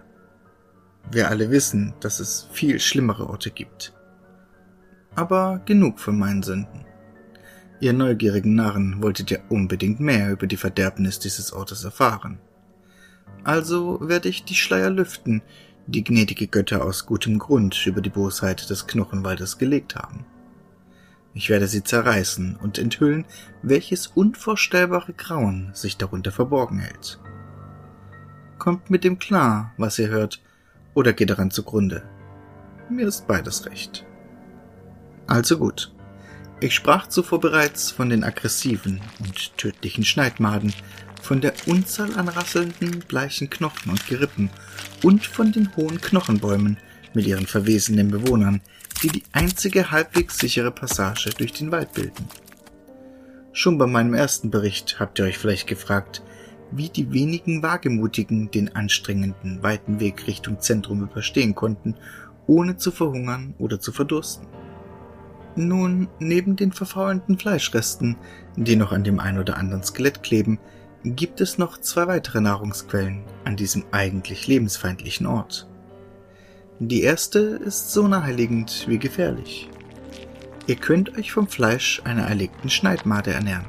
Wir 1.11 1.29
alle 1.29 1.49
wissen, 1.49 1.93
dass 1.99 2.19
es 2.19 2.47
viel 2.51 2.79
schlimmere 2.79 3.29
Orte 3.29 3.49
gibt 3.49 3.93
aber 5.15 5.61
genug 5.65 5.99
von 5.99 6.17
meinen 6.17 6.43
Sünden. 6.43 6.85
Ihr 7.81 7.93
neugierigen 7.93 8.55
Narren 8.55 9.01
wolltet 9.01 9.31
ja 9.31 9.39
unbedingt 9.49 9.99
mehr 9.99 10.31
über 10.31 10.47
die 10.47 10.57
Verderbnis 10.57 11.19
dieses 11.19 11.53
Ortes 11.53 11.83
erfahren. 11.83 12.39
Also 13.43 13.99
werde 14.01 14.29
ich 14.29 14.43
die 14.43 14.55
Schleier 14.55 14.89
lüften, 14.89 15.41
die 15.87 16.03
gnädige 16.03 16.47
Götter 16.47 16.83
aus 16.83 17.05
gutem 17.05 17.39
Grund 17.39 17.85
über 17.85 18.01
die 18.01 18.09
Bosheit 18.09 18.69
des 18.69 18.85
Knochenwaldes 18.85 19.57
gelegt 19.57 19.95
haben. 19.95 20.25
Ich 21.39 21.49
werde 21.49 21.69
sie 21.69 21.85
zerreißen 21.85 22.57
und 22.57 22.77
enthüllen, 22.77 23.23
welches 23.61 24.07
unvorstellbare 24.07 25.13
Grauen 25.13 25.71
sich 25.73 25.95
darunter 25.95 26.33
verborgen 26.33 26.79
hält. 26.79 27.17
Kommt 28.57 28.89
mit 28.89 29.05
dem 29.05 29.19
klar, 29.19 29.73
was 29.77 29.97
ihr 29.99 30.09
hört, 30.09 30.41
oder 30.95 31.13
geht 31.13 31.29
daran 31.29 31.49
zugrunde. 31.49 32.03
Mir 32.89 33.07
ist 33.07 33.25
beides 33.25 33.65
recht. 33.65 34.05
Also 35.27 35.57
gut. 35.57 35.93
Ich 36.59 36.75
sprach 36.75 37.07
zuvor 37.07 37.39
bereits 37.39 37.89
von 37.89 38.09
den 38.09 38.25
aggressiven 38.25 38.99
und 39.21 39.55
tödlichen 39.57 40.03
Schneidmaden, 40.03 40.73
von 41.21 41.39
der 41.39 41.53
Unzahl 41.67 42.17
an 42.17 42.27
rasselnden, 42.27 42.99
bleichen 43.07 43.49
Knochen 43.49 43.91
und 43.91 44.05
Gerippen 44.07 44.49
und 45.03 45.25
von 45.25 45.53
den 45.53 45.73
hohen 45.77 46.01
Knochenbäumen 46.01 46.75
mit 47.13 47.25
ihren 47.25 47.47
verwesenden 47.47 48.11
Bewohnern, 48.11 48.59
die 49.03 49.09
die 49.09 49.23
einzige 49.31 49.91
halbwegs 49.91 50.37
sichere 50.37 50.71
Passage 50.71 51.29
durch 51.37 51.53
den 51.53 51.71
Wald 51.71 51.93
bilden. 51.93 52.27
Schon 53.53 53.77
bei 53.77 53.87
meinem 53.87 54.13
ersten 54.13 54.51
Bericht 54.51 54.99
habt 54.99 55.19
ihr 55.19 55.25
euch 55.25 55.37
vielleicht 55.37 55.67
gefragt, 55.67 56.21
wie 56.71 56.89
die 56.89 57.11
wenigen 57.11 57.63
Wagemutigen 57.63 58.51
den 58.51 58.75
anstrengenden, 58.75 59.63
weiten 59.63 59.99
Weg 59.99 60.27
Richtung 60.27 60.59
Zentrum 60.59 61.01
überstehen 61.03 61.55
konnten, 61.55 61.95
ohne 62.47 62.77
zu 62.77 62.91
verhungern 62.91 63.55
oder 63.57 63.79
zu 63.79 63.91
verdursten. 63.91 64.47
Nun, 65.55 66.07
neben 66.19 66.55
den 66.55 66.71
verfaulenden 66.71 67.37
Fleischresten, 67.37 68.17
die 68.55 68.75
noch 68.75 68.91
an 68.91 69.03
dem 69.03 69.19
ein 69.19 69.39
oder 69.39 69.57
anderen 69.57 69.83
Skelett 69.83 70.23
kleben, 70.23 70.59
gibt 71.03 71.41
es 71.41 71.57
noch 71.57 71.79
zwei 71.79 72.07
weitere 72.07 72.41
Nahrungsquellen 72.41 73.23
an 73.45 73.55
diesem 73.55 73.83
eigentlich 73.91 74.47
lebensfeindlichen 74.47 75.25
Ort. 75.25 75.67
Die 76.81 77.01
erste 77.01 77.39
ist 77.39 77.91
so 77.91 78.07
naheliegend 78.07 78.85
wie 78.87 78.99
gefährlich. 78.99 79.69
Ihr 80.65 80.77
könnt 80.77 81.17
euch 81.17 81.33
vom 81.33 81.49
Fleisch 81.49 82.01
einer 82.05 82.23
erlegten 82.23 82.69
Schneidmade 82.69 83.33
ernähren. 83.33 83.65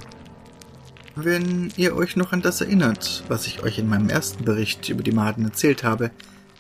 Wenn 1.17 1.73
ihr 1.77 1.97
euch 1.97 2.15
noch 2.15 2.33
an 2.33 2.41
das 2.41 2.61
erinnert, 2.61 3.25
was 3.27 3.49
ich 3.49 3.65
euch 3.65 3.81
in 3.81 3.89
meinem 3.89 4.09
ersten 4.09 4.45
Bericht 4.45 4.89
über 4.91 5.03
die 5.03 5.11
Maden 5.11 5.45
erzählt 5.45 5.83
habe, 5.83 6.13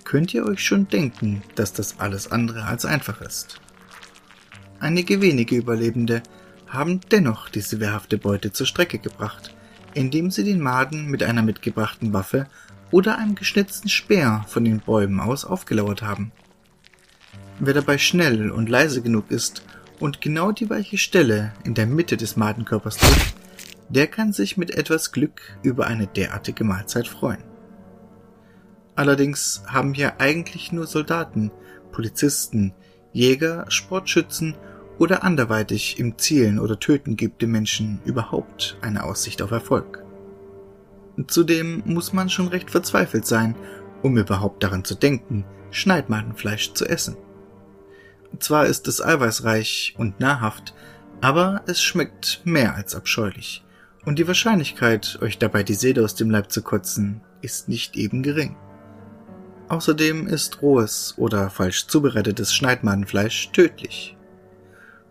könnt 0.02 0.35
ihr 0.35 0.45
euch 0.45 0.64
schon 0.64 0.88
denken, 0.88 1.45
dass 1.54 1.73
das 1.73 2.00
alles 2.00 2.33
andere 2.33 2.64
als 2.64 2.85
einfach 2.85 3.21
ist. 3.21 3.61
Einige 4.80 5.23
wenige 5.23 5.54
Überlebende 5.54 6.21
haben 6.66 6.99
dennoch 7.12 7.49
diese 7.49 7.78
wehrhafte 7.78 8.19
Beute 8.19 8.50
zur 8.50 8.66
Strecke 8.66 8.99
gebracht, 8.99 9.54
indem 9.95 10.33
sie 10.33 10.42
den 10.42 10.61
Maden 10.61 11.07
mit 11.07 11.23
einer 11.23 11.42
mitgebrachten 11.42 12.12
Waffe 12.12 12.49
oder 12.90 13.18
einem 13.18 13.35
geschnitzten 13.35 13.88
Speer 13.88 14.44
von 14.49 14.64
den 14.64 14.80
Bäumen 14.80 15.20
aus 15.20 15.44
aufgelauert 15.44 16.02
haben. 16.02 16.32
Wer 17.59 17.75
dabei 17.75 17.99
schnell 17.99 18.50
und 18.50 18.68
leise 18.68 19.02
genug 19.02 19.30
ist 19.30 19.62
und 19.99 20.20
genau 20.20 20.50
die 20.52 20.70
weiche 20.70 20.99
Stelle 20.99 21.52
in 21.64 21.75
der 21.75 21.87
Mitte 21.87 22.16
des 22.16 22.37
Madenkörpers 22.37 22.97
trifft, 22.97 23.35
der 23.88 24.06
kann 24.06 24.32
sich 24.32 24.56
mit 24.56 24.70
etwas 24.70 25.12
Glück 25.12 25.42
über 25.62 25.87
eine 25.87 26.06
derartige 26.06 26.64
Mahlzeit 26.64 27.06
freuen. 27.09 27.44
Allerdings 28.94 29.62
haben 29.66 29.94
hier 29.94 30.20
eigentlich 30.20 30.73
nur 30.73 30.87
Soldaten, 30.87 31.50
Polizisten, 31.92 32.73
Jäger, 33.12 33.66
Sportschützen 33.68 34.56
oder 34.99 35.25
anderweitig 35.25 35.99
im 35.99 36.18
Zielen 36.18 36.59
oder 36.59 36.78
Töten 36.78 37.16
gibt 37.16 37.42
dem 37.42 37.50
Menschen 37.50 38.00
überhaupt 38.04 38.76
eine 38.82 39.04
Aussicht 39.04 39.42
auf 39.42 39.50
Erfolg. 39.50 40.00
Zudem 41.29 41.83
muss 41.85 42.12
man 42.12 42.29
schon 42.29 42.49
recht 42.49 42.71
verzweifelt 42.71 43.27
sein, 43.27 43.55
um 44.03 44.17
überhaupt 44.17 44.62
daran 44.62 44.85
zu 44.85 44.95
denken, 44.95 45.45
Schneidmadenfleisch 45.71 46.73
zu 46.75 46.87
essen. 46.87 47.17
Zwar 48.39 48.67
ist 48.67 48.89
es 48.89 49.03
eiweißreich 49.03 49.95
und 49.99 50.21
nahrhaft, 50.21 50.75
Aber 51.23 51.62
es 51.67 51.83
schmeckt 51.83 52.41
mehr 52.45 52.75
als 52.75 52.95
abscheulich. 52.95 53.62
Und 54.07 54.19
die 54.19 54.27
Wahrscheinlichkeit, 54.27 55.19
euch 55.21 55.37
dabei 55.37 55.62
die 55.62 55.75
Seele 55.75 56.03
aus 56.03 56.15
dem 56.15 56.31
Leib 56.31 56.50
zu 56.50 56.62
kotzen, 56.62 57.21
ist 57.43 57.69
nicht 57.69 57.97
eben 57.97 58.23
gering. 58.23 58.57
Außerdem 59.69 60.27
ist 60.27 60.62
rohes 60.62 61.15
oder 61.19 61.50
falsch 61.50 61.87
zubereitetes 61.87 62.55
Schneidmadenfleisch 62.55 63.50
tödlich. 63.53 64.17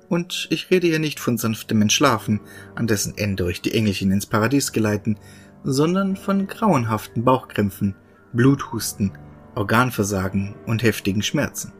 Und 0.09 0.47
ich 0.49 0.71
rede 0.71 0.87
hier 0.87 0.97
nicht 0.97 1.19
von 1.19 1.37
sanftem 1.37 1.81
Entschlafen, 1.83 2.41
an 2.73 2.87
dessen 2.87 3.15
Ende 3.15 3.45
euch 3.45 3.61
die 3.61 3.73
Engelchen 3.75 4.11
ins 4.11 4.25
Paradies 4.25 4.71
geleiten, 4.71 5.19
sondern 5.63 6.15
von 6.15 6.47
grauenhaften 6.47 7.23
Bauchkrämpfen, 7.23 7.95
Bluthusten, 8.33 9.11
Organversagen 9.55 10.55
und 10.65 10.83
heftigen 10.83 11.21
Schmerzen. 11.21 11.73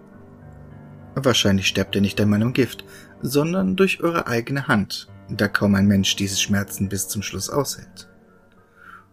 Wahrscheinlich 1.16 1.68
sterbt 1.68 1.96
ihr 1.96 2.02
nicht 2.02 2.20
einmal 2.20 2.42
im 2.42 2.54
Gift, 2.54 2.86
sondern 3.22 3.76
durch 3.76 4.02
eure 4.02 4.28
eigene 4.28 4.68
Hand, 4.68 5.10
da 5.30 5.48
kaum 5.48 5.76
ein 5.76 5.88
Mensch 5.88 6.16
diese 6.16 6.38
Schmerzen 6.38 6.90
bis 6.90 7.08
zum 7.08 7.22
Schluss 7.22 7.50
aushält. 7.50 8.10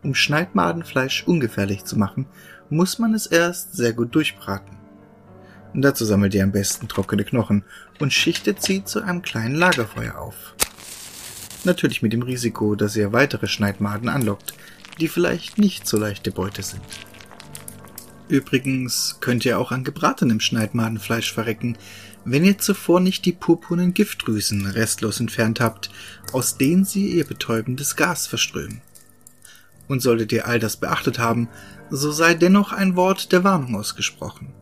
Um 0.02 0.14
Schneidmadenfleisch 0.14 1.24
ungefährlich 1.26 1.84
zu 1.84 1.98
machen, 1.98 2.26
muss 2.70 2.98
man 2.98 3.14
es 3.14 3.26
erst 3.26 3.74
sehr 3.74 3.92
gut 3.92 4.14
durchbraten. 4.14 4.76
Dazu 5.74 6.04
sammelt 6.04 6.34
ihr 6.34 6.42
am 6.42 6.52
besten 6.52 6.88
trockene 6.88 7.24
Knochen 7.24 7.64
und 7.98 8.12
schichtet 8.12 8.62
sie 8.62 8.84
zu 8.84 9.02
einem 9.02 9.22
kleinen 9.22 9.54
Lagerfeuer 9.54 10.18
auf. 10.18 10.54
Natürlich 11.66 12.00
mit 12.00 12.12
dem 12.12 12.22
Risiko, 12.22 12.76
dass 12.76 12.94
ihr 12.94 13.12
weitere 13.12 13.48
Schneidmaden 13.48 14.08
anlockt, 14.08 14.54
die 15.00 15.08
vielleicht 15.08 15.58
nicht 15.58 15.84
so 15.88 15.96
leichte 15.96 16.30
Beute 16.30 16.62
sind. 16.62 16.80
Übrigens 18.28 19.18
könnt 19.20 19.44
ihr 19.44 19.58
auch 19.58 19.72
an 19.72 19.82
gebratenem 19.82 20.38
Schneidmadenfleisch 20.38 21.32
verrecken, 21.32 21.76
wenn 22.24 22.44
ihr 22.44 22.58
zuvor 22.58 23.00
nicht 23.00 23.24
die 23.24 23.32
purpurnen 23.32 23.94
Giftdrüsen 23.94 24.64
restlos 24.64 25.18
entfernt 25.18 25.58
habt, 25.58 25.90
aus 26.32 26.56
denen 26.56 26.84
sie 26.84 27.08
ihr 27.08 27.24
betäubendes 27.24 27.96
Gas 27.96 28.28
verströmen. 28.28 28.80
Und 29.88 30.02
solltet 30.02 30.30
ihr 30.30 30.46
all 30.46 30.60
das 30.60 30.76
beachtet 30.76 31.18
haben, 31.18 31.48
so 31.90 32.12
sei 32.12 32.34
dennoch 32.34 32.72
ein 32.72 32.94
Wort 32.94 33.32
der 33.32 33.42
Warnung 33.42 33.74
ausgesprochen. 33.74 34.52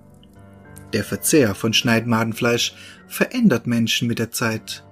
Der 0.94 1.04
Verzehr 1.04 1.54
von 1.54 1.74
Schneidmadenfleisch 1.74 2.74
verändert 3.08 3.66
Menschen 3.66 4.08
mit 4.08 4.18
der 4.18 4.30
Zeit. 4.30 4.84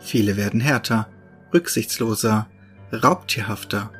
Viele 0.00 0.36
werden 0.36 0.60
härter, 0.60 1.08
rücksichtsloser, 1.52 2.48
raubtierhafter 2.92 3.90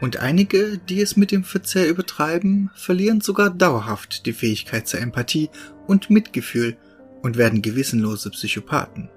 und 0.00 0.18
einige, 0.18 0.78
die 0.78 1.00
es 1.00 1.16
mit 1.16 1.32
dem 1.32 1.44
Verzehr 1.44 1.88
übertreiben, 1.88 2.70
verlieren 2.74 3.20
sogar 3.20 3.50
dauerhaft 3.50 4.26
die 4.26 4.32
Fähigkeit 4.32 4.86
zur 4.86 5.00
Empathie 5.00 5.50
und 5.86 6.10
Mitgefühl 6.10 6.76
und 7.22 7.36
werden 7.36 7.62
gewissenlose 7.62 8.30
Psychopathen. 8.30 9.10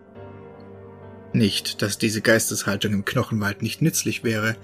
Nicht, 1.34 1.82
dass 1.82 1.98
diese 1.98 2.22
Geisteshaltung 2.22 2.94
im 2.94 3.06
Knochenwald 3.06 3.62
nicht 3.62 3.82
nützlich 3.82 4.24
wäre, 4.24 4.56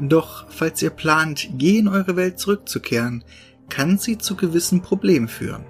doch 0.00 0.50
falls 0.50 0.80
ihr 0.82 0.90
plant, 0.90 1.48
je 1.58 1.78
in 1.78 1.88
eure 1.88 2.16
Welt 2.16 2.38
zurückzukehren, 2.38 3.22
kann 3.68 3.98
sie 3.98 4.18
zu 4.18 4.34
gewissen 4.36 4.82
Problemen 4.82 5.28
führen. 5.28 5.64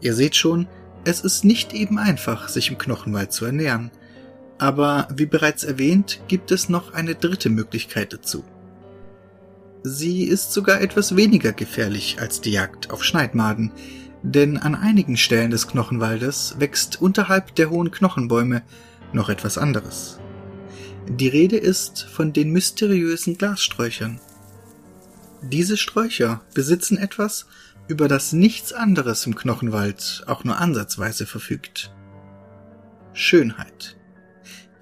Ihr 0.00 0.14
seht 0.14 0.36
schon, 0.36 0.66
es 1.04 1.20
ist 1.20 1.44
nicht 1.44 1.72
eben 1.74 1.98
einfach, 1.98 2.48
sich 2.48 2.70
im 2.70 2.78
Knochenwald 2.78 3.32
zu 3.32 3.44
ernähren, 3.44 3.90
aber 4.60 5.08
wie 5.14 5.26
bereits 5.26 5.64
erwähnt, 5.64 6.20
gibt 6.28 6.50
es 6.50 6.68
noch 6.68 6.92
eine 6.92 7.14
dritte 7.14 7.48
Möglichkeit 7.48 8.12
dazu. 8.12 8.44
Sie 9.82 10.24
ist 10.24 10.52
sogar 10.52 10.82
etwas 10.82 11.16
weniger 11.16 11.52
gefährlich 11.52 12.18
als 12.20 12.42
die 12.42 12.52
Jagd 12.52 12.90
auf 12.90 13.02
Schneidmaden, 13.02 13.72
denn 14.22 14.58
an 14.58 14.74
einigen 14.74 15.16
Stellen 15.16 15.50
des 15.50 15.66
Knochenwaldes 15.66 16.56
wächst 16.58 17.00
unterhalb 17.00 17.54
der 17.54 17.70
hohen 17.70 17.90
Knochenbäume 17.90 18.62
noch 19.14 19.30
etwas 19.30 19.56
anderes. 19.56 20.20
Die 21.08 21.28
Rede 21.28 21.56
ist 21.56 22.02
von 22.02 22.34
den 22.34 22.50
mysteriösen 22.50 23.38
Glassträuchern. 23.38 24.20
Diese 25.40 25.78
Sträucher 25.78 26.42
besitzen 26.52 26.98
etwas, 26.98 27.46
über 27.88 28.08
das 28.08 28.34
nichts 28.34 28.74
anderes 28.74 29.24
im 29.24 29.34
Knochenwald 29.34 30.24
auch 30.26 30.44
nur 30.44 30.58
ansatzweise 30.58 31.24
verfügt. 31.24 31.90
Schönheit. 33.14 33.96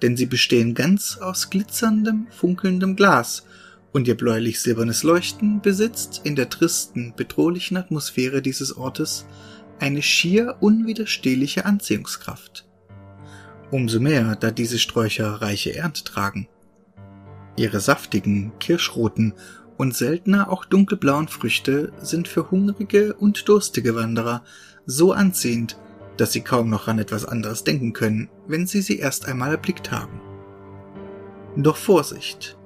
Denn 0.01 0.15
sie 0.15 0.25
bestehen 0.25 0.73
ganz 0.73 1.17
aus 1.17 1.49
glitzerndem, 1.49 2.27
funkelndem 2.29 2.95
Glas 2.95 3.45
und 3.91 4.07
ihr 4.07 4.15
bläulich-silbernes 4.15 5.03
Leuchten 5.03 5.61
besitzt 5.61 6.21
in 6.23 6.35
der 6.35 6.49
tristen, 6.49 7.13
bedrohlichen 7.15 7.77
Atmosphäre 7.77 8.41
dieses 8.41 8.77
Ortes 8.77 9.25
eine 9.79 10.01
schier 10.01 10.57
unwiderstehliche 10.59 11.65
Anziehungskraft. 11.65 12.67
Umso 13.71 13.99
mehr, 13.99 14.35
da 14.35 14.51
diese 14.51 14.79
Sträucher 14.79 15.41
reiche 15.41 15.75
Ernte 15.75 16.03
tragen. 16.03 16.47
Ihre 17.55 17.79
saftigen, 17.79 18.51
kirschroten 18.59 19.33
und 19.77 19.95
seltener 19.95 20.51
auch 20.51 20.65
dunkelblauen 20.65 21.27
Früchte 21.27 21.91
sind 22.01 22.27
für 22.27 22.51
hungrige 22.51 23.13
und 23.13 23.47
durstige 23.47 23.95
Wanderer 23.95 24.43
so 24.85 25.13
anziehend, 25.13 25.77
dass 26.19 26.33
sie 26.33 26.41
kaum 26.41 26.69
noch 26.69 26.87
an 26.87 26.99
etwas 26.99 27.25
anderes 27.25 27.63
denken 27.63 27.93
können, 27.93 28.29
wenn 28.47 28.67
sie 28.67 28.81
sie 28.81 28.99
erst 28.99 29.25
einmal 29.25 29.51
erblickt 29.51 29.91
haben. 29.91 30.19
Doch 31.55 31.77
Vorsicht, 31.77 32.57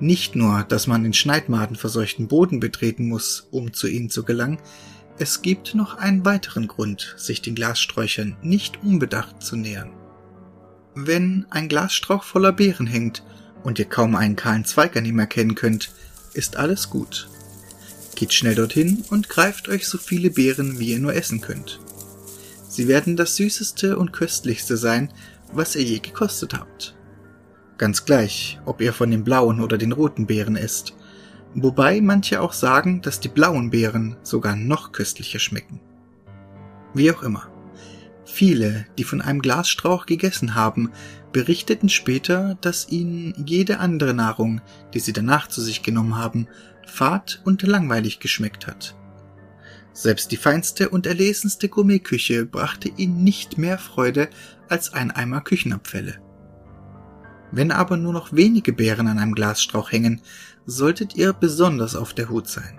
nicht 0.00 0.36
nur, 0.36 0.64
dass 0.64 0.86
man 0.86 1.02
den 1.02 1.14
Schneidmaden 1.14 1.76
verseuchten 1.76 2.28
Boden 2.28 2.60
betreten 2.60 3.08
muss, 3.08 3.48
um 3.50 3.72
zu 3.72 3.86
ihnen 3.86 4.10
zu 4.10 4.24
gelangen, 4.24 4.58
es 5.18 5.40
gibt 5.40 5.74
noch 5.74 5.96
einen 5.96 6.24
weiteren 6.24 6.68
Grund, 6.68 7.14
sich 7.16 7.40
den 7.40 7.54
Glassträuchern 7.54 8.36
nicht 8.42 8.82
unbedacht 8.82 9.42
zu 9.42 9.56
nähern. 9.56 9.90
Wenn 10.94 11.46
ein 11.50 11.68
Glasstrauch 11.68 12.24
voller 12.24 12.52
Beeren 12.52 12.86
hängt 12.86 13.22
und 13.62 13.78
ihr 13.78 13.86
kaum 13.86 14.14
einen 14.14 14.36
kahlen 14.36 14.64
Zweig 14.64 14.96
an 14.96 15.06
ihm 15.06 15.18
erkennen 15.18 15.54
könnt, 15.54 15.90
ist 16.34 16.56
alles 16.56 16.90
gut. 16.90 17.28
Geht 18.14 18.34
schnell 18.34 18.54
dorthin 18.54 19.04
und 19.10 19.28
greift 19.28 19.68
euch 19.68 19.86
so 19.86 19.96
viele 19.96 20.30
Beeren, 20.30 20.78
wie 20.78 20.90
ihr 20.90 20.98
nur 20.98 21.14
essen 21.14 21.40
könnt. 21.40 21.80
Sie 22.76 22.88
werden 22.88 23.16
das 23.16 23.36
süßeste 23.36 23.96
und 23.96 24.12
köstlichste 24.12 24.76
sein, 24.76 25.08
was 25.50 25.76
ihr 25.76 25.82
je 25.82 25.98
gekostet 25.98 26.52
habt. 26.52 26.94
Ganz 27.78 28.04
gleich, 28.04 28.60
ob 28.66 28.82
ihr 28.82 28.92
von 28.92 29.10
den 29.10 29.24
blauen 29.24 29.62
oder 29.62 29.78
den 29.78 29.92
roten 29.92 30.26
Beeren 30.26 30.56
isst. 30.56 30.94
Wobei 31.54 32.02
manche 32.02 32.42
auch 32.42 32.52
sagen, 32.52 33.00
dass 33.00 33.18
die 33.18 33.30
blauen 33.30 33.70
Beeren 33.70 34.18
sogar 34.22 34.56
noch 34.56 34.92
köstlicher 34.92 35.38
schmecken. 35.38 35.80
Wie 36.92 37.10
auch 37.10 37.22
immer. 37.22 37.48
Viele, 38.26 38.84
die 38.98 39.04
von 39.04 39.22
einem 39.22 39.40
Glasstrauch 39.40 40.04
gegessen 40.04 40.54
haben, 40.54 40.92
berichteten 41.32 41.88
später, 41.88 42.58
dass 42.60 42.90
ihnen 42.90 43.42
jede 43.46 43.78
andere 43.78 44.12
Nahrung, 44.12 44.60
die 44.92 45.00
sie 45.00 45.14
danach 45.14 45.48
zu 45.48 45.62
sich 45.62 45.82
genommen 45.82 46.18
haben, 46.18 46.46
fad 46.86 47.40
und 47.46 47.62
langweilig 47.62 48.20
geschmeckt 48.20 48.66
hat. 48.66 48.94
Selbst 49.96 50.30
die 50.30 50.36
feinste 50.36 50.90
und 50.90 51.06
erlesenste 51.06 51.70
Gourmetküche 51.70 52.44
brachte 52.44 52.90
ihnen 52.98 53.24
nicht 53.24 53.56
mehr 53.56 53.78
Freude 53.78 54.28
als 54.68 54.92
ein 54.92 55.10
Eimer 55.10 55.40
Küchenabfälle. 55.40 56.20
Wenn 57.50 57.72
aber 57.72 57.96
nur 57.96 58.12
noch 58.12 58.34
wenige 58.34 58.74
Beeren 58.74 59.06
an 59.06 59.18
einem 59.18 59.34
Glasstrauch 59.34 59.90
hängen, 59.90 60.20
solltet 60.66 61.16
ihr 61.16 61.32
besonders 61.32 61.96
auf 61.96 62.12
der 62.12 62.28
Hut 62.28 62.46
sein. 62.46 62.78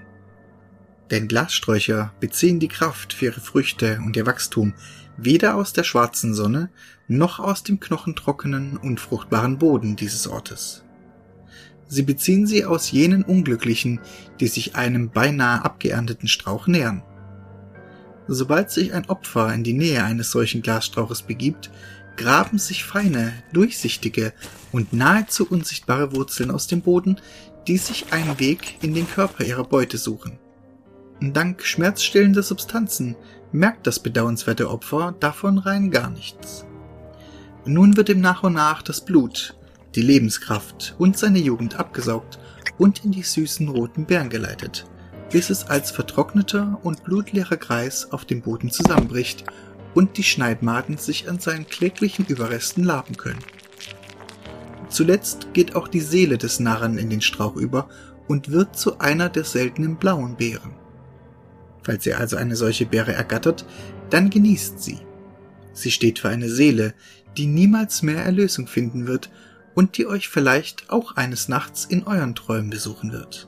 Denn 1.09 1.27
Glassträucher 1.27 2.13
beziehen 2.19 2.59
die 2.59 2.67
Kraft 2.67 3.13
für 3.13 3.25
ihre 3.25 3.41
Früchte 3.41 3.99
und 4.05 4.15
ihr 4.15 4.27
Wachstum 4.27 4.75
weder 5.17 5.55
aus 5.55 5.73
der 5.73 5.83
schwarzen 5.83 6.35
Sonne 6.35 6.69
noch 7.07 7.39
aus 7.39 7.63
dem 7.63 7.79
knochentrockenen, 7.79 8.77
unfruchtbaren 8.77 9.57
Boden 9.57 9.95
dieses 9.95 10.27
Ortes. 10.27 10.83
Sie 11.87 12.03
beziehen 12.03 12.45
sie 12.45 12.63
aus 12.63 12.91
jenen 12.91 13.23
Unglücklichen, 13.23 14.01
die 14.39 14.47
sich 14.47 14.75
einem 14.75 15.09
beinahe 15.09 15.65
abgeernteten 15.65 16.27
Strauch 16.27 16.67
nähern. 16.67 17.01
Sobald 18.27 18.71
sich 18.71 18.93
ein 18.93 19.09
Opfer 19.09 19.53
in 19.53 19.63
die 19.63 19.73
Nähe 19.73 20.03
eines 20.03 20.31
solchen 20.31 20.61
Glasstrauches 20.61 21.21
begibt, 21.21 21.69
graben 22.17 22.57
sich 22.57 22.83
feine, 22.83 23.33
durchsichtige 23.53 24.33
und 24.71 24.91
nahezu 24.91 25.47
unsichtbare 25.49 26.13
Wurzeln 26.15 26.51
aus 26.51 26.67
dem 26.67 26.81
Boden, 26.81 27.21
die 27.67 27.77
sich 27.77 28.11
einen 28.11 28.39
Weg 28.39 28.77
in 28.81 28.93
den 28.93 29.09
Körper 29.09 29.45
ihrer 29.45 29.63
Beute 29.63 29.97
suchen. 29.97 30.39
Dank 31.21 31.63
schmerzstillender 31.63 32.43
Substanzen 32.43 33.15
merkt 33.51 33.87
das 33.87 33.99
bedauernswerte 33.99 34.69
Opfer 34.69 35.15
davon 35.19 35.57
rein 35.57 35.89
gar 35.89 36.09
nichts. 36.09 36.65
Nun 37.65 37.97
wird 37.97 38.09
ihm 38.09 38.21
nach 38.21 38.43
und 38.43 38.53
nach 38.53 38.81
das 38.81 39.03
Blut, 39.03 39.55
die 39.95 40.01
Lebenskraft 40.01 40.95
und 40.97 41.17
seine 41.17 41.39
Jugend 41.39 41.79
abgesaugt 41.79 42.39
und 42.77 43.03
in 43.03 43.11
die 43.11 43.23
süßen 43.23 43.67
roten 43.67 44.05
Beeren 44.05 44.29
geleitet, 44.29 44.85
bis 45.31 45.49
es 45.49 45.67
als 45.67 45.91
vertrockneter 45.91 46.79
und 46.83 47.03
blutleerer 47.03 47.57
Kreis 47.57 48.11
auf 48.11 48.25
dem 48.25 48.41
Boden 48.41 48.69
zusammenbricht 48.69 49.43
und 49.93 50.17
die 50.17 50.23
Schneidmaden 50.23 50.97
sich 50.97 51.29
an 51.29 51.39
seinen 51.39 51.67
kläglichen 51.67 52.25
Überresten 52.25 52.83
laben 52.83 53.17
können. 53.17 53.43
Zuletzt 54.89 55.53
geht 55.53 55.75
auch 55.75 55.87
die 55.87 55.99
Seele 55.99 56.37
des 56.37 56.59
Narren 56.59 56.97
in 56.97 57.09
den 57.09 57.21
Strauch 57.21 57.55
über 57.55 57.89
und 58.27 58.51
wird 58.51 58.77
zu 58.77 58.99
einer 58.99 59.29
der 59.29 59.43
seltenen 59.43 59.97
blauen 59.97 60.35
Beeren. 60.37 60.75
Falls 61.83 62.05
ihr 62.05 62.19
also 62.19 62.35
eine 62.37 62.55
solche 62.55 62.85
Beere 62.85 63.13
ergattert, 63.13 63.65
dann 64.09 64.29
genießt 64.29 64.81
sie. 64.81 64.99
Sie 65.73 65.91
steht 65.91 66.19
für 66.19 66.29
eine 66.29 66.49
Seele, 66.49 66.93
die 67.37 67.47
niemals 67.47 68.01
mehr 68.01 68.23
Erlösung 68.23 68.67
finden 68.67 69.07
wird 69.07 69.29
und 69.75 69.97
die 69.97 70.07
euch 70.07 70.27
vielleicht 70.27 70.89
auch 70.89 71.15
eines 71.15 71.49
Nachts 71.49 71.85
in 71.85 72.03
euren 72.03 72.35
Träumen 72.35 72.69
besuchen 72.69 73.11
wird. 73.11 73.47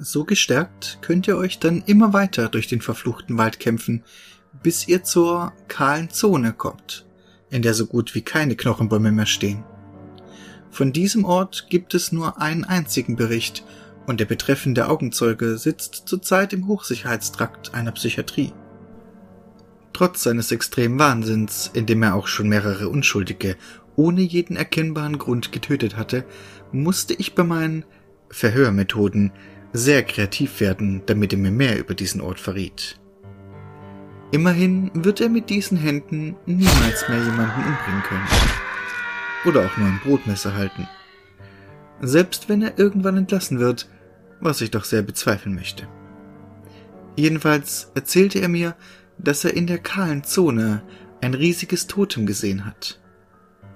So 0.00 0.24
gestärkt 0.24 0.98
könnt 1.00 1.26
ihr 1.26 1.36
euch 1.36 1.58
dann 1.58 1.82
immer 1.86 2.12
weiter 2.12 2.48
durch 2.48 2.68
den 2.68 2.80
verfluchten 2.80 3.36
Wald 3.36 3.58
kämpfen, 3.58 4.04
bis 4.62 4.86
ihr 4.86 5.02
zur 5.02 5.52
kahlen 5.66 6.08
Zone 6.10 6.52
kommt, 6.52 7.04
in 7.50 7.62
der 7.62 7.74
so 7.74 7.86
gut 7.86 8.14
wie 8.14 8.22
keine 8.22 8.54
Knochenbäume 8.54 9.10
mehr 9.10 9.26
stehen. 9.26 9.64
Von 10.70 10.92
diesem 10.92 11.24
Ort 11.24 11.66
gibt 11.68 11.94
es 11.94 12.12
nur 12.12 12.40
einen 12.40 12.62
einzigen 12.62 13.16
Bericht 13.16 13.64
und 14.06 14.20
der 14.20 14.26
betreffende 14.26 14.88
Augenzeuge 14.88 15.58
sitzt 15.58 16.04
zurzeit 16.06 16.52
im 16.52 16.68
Hochsicherheitstrakt 16.68 17.74
einer 17.74 17.90
Psychiatrie. 17.90 18.52
Trotz 19.92 20.22
seines 20.22 20.52
extremen 20.52 21.00
Wahnsinns, 21.00 21.72
in 21.74 21.86
dem 21.86 22.04
er 22.04 22.14
auch 22.14 22.28
schon 22.28 22.48
mehrere 22.48 22.88
Unschuldige 22.88 23.56
ohne 23.96 24.20
jeden 24.20 24.56
erkennbaren 24.56 25.18
Grund 25.18 25.50
getötet 25.50 25.96
hatte, 25.96 26.24
musste 26.70 27.14
ich 27.14 27.34
bei 27.34 27.42
meinen 27.42 27.84
Verhörmethoden 28.30 29.32
sehr 29.72 30.02
kreativ 30.02 30.60
werden, 30.60 31.02
damit 31.06 31.32
er 31.32 31.38
mir 31.38 31.50
mehr 31.50 31.78
über 31.78 31.94
diesen 31.94 32.20
Ort 32.20 32.40
verriet. 32.40 32.98
Immerhin 34.30 34.90
wird 34.94 35.20
er 35.20 35.28
mit 35.28 35.48
diesen 35.48 35.78
Händen 35.78 36.36
niemals 36.44 37.08
mehr 37.08 37.18
jemanden 37.18 37.60
umbringen 37.60 38.02
können. 38.02 38.26
Oder 39.46 39.66
auch 39.66 39.76
nur 39.76 39.88
ein 39.88 40.00
Brotmesser 40.04 40.54
halten. 40.54 40.86
Selbst 42.00 42.48
wenn 42.48 42.62
er 42.62 42.78
irgendwann 42.78 43.16
entlassen 43.16 43.58
wird, 43.58 43.88
was 44.40 44.60
ich 44.60 44.70
doch 44.70 44.84
sehr 44.84 45.02
bezweifeln 45.02 45.54
möchte. 45.54 45.88
Jedenfalls 47.16 47.90
erzählte 47.94 48.38
er 48.40 48.48
mir, 48.48 48.76
dass 49.18 49.44
er 49.44 49.54
in 49.54 49.66
der 49.66 49.78
kahlen 49.78 50.22
Zone 50.24 50.82
ein 51.20 51.34
riesiges 51.34 51.86
Totem 51.86 52.26
gesehen 52.26 52.64
hat. 52.64 53.00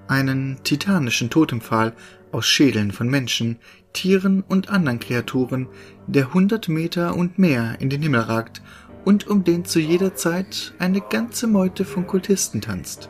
Einen 0.06 0.62
titanischen 0.62 1.30
Totempfahl 1.30 1.94
aus 2.30 2.46
Schädeln 2.46 2.92
von 2.92 3.08
Menschen, 3.08 3.58
Tieren 3.92 4.42
und 4.46 4.70
anderen 4.70 4.98
Kreaturen, 4.98 5.68
der 6.06 6.32
hundert 6.34 6.68
Meter 6.68 7.16
und 7.16 7.38
mehr 7.38 7.76
in 7.80 7.90
den 7.90 8.02
Himmel 8.02 8.20
ragt 8.20 8.62
und 9.04 9.26
um 9.26 9.44
den 9.44 9.64
zu 9.64 9.80
jeder 9.80 10.14
Zeit 10.14 10.74
eine 10.78 11.00
ganze 11.00 11.46
Meute 11.46 11.84
von 11.84 12.06
Kultisten 12.06 12.60
tanzt. 12.60 13.08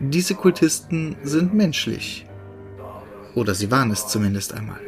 Diese 0.00 0.34
Kultisten 0.34 1.16
sind 1.22 1.54
menschlich. 1.54 2.26
Oder 3.34 3.54
sie 3.54 3.70
waren 3.70 3.90
es 3.90 4.06
zumindest 4.06 4.52
einmal. 4.52 4.80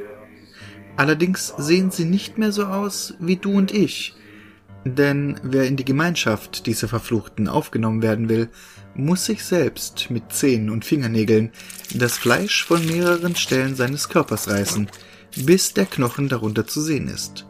Allerdings 0.96 1.54
sehen 1.58 1.90
sie 1.90 2.04
nicht 2.04 2.38
mehr 2.38 2.52
so 2.52 2.64
aus 2.64 3.14
wie 3.18 3.36
du 3.36 3.52
und 3.52 3.72
ich, 3.72 4.14
denn 4.94 5.40
wer 5.42 5.64
in 5.66 5.76
die 5.76 5.84
Gemeinschaft 5.84 6.66
dieser 6.66 6.88
Verfluchten 6.88 7.48
aufgenommen 7.48 8.02
werden 8.02 8.28
will, 8.28 8.48
muss 8.94 9.26
sich 9.26 9.44
selbst 9.44 10.10
mit 10.10 10.32
Zähnen 10.32 10.70
und 10.70 10.84
Fingernägeln 10.84 11.50
das 11.94 12.16
Fleisch 12.16 12.64
von 12.64 12.84
mehreren 12.86 13.36
Stellen 13.36 13.74
seines 13.74 14.08
Körpers 14.08 14.48
reißen, 14.48 14.88
bis 15.44 15.74
der 15.74 15.86
Knochen 15.86 16.28
darunter 16.28 16.66
zu 16.66 16.80
sehen 16.80 17.08
ist. 17.08 17.46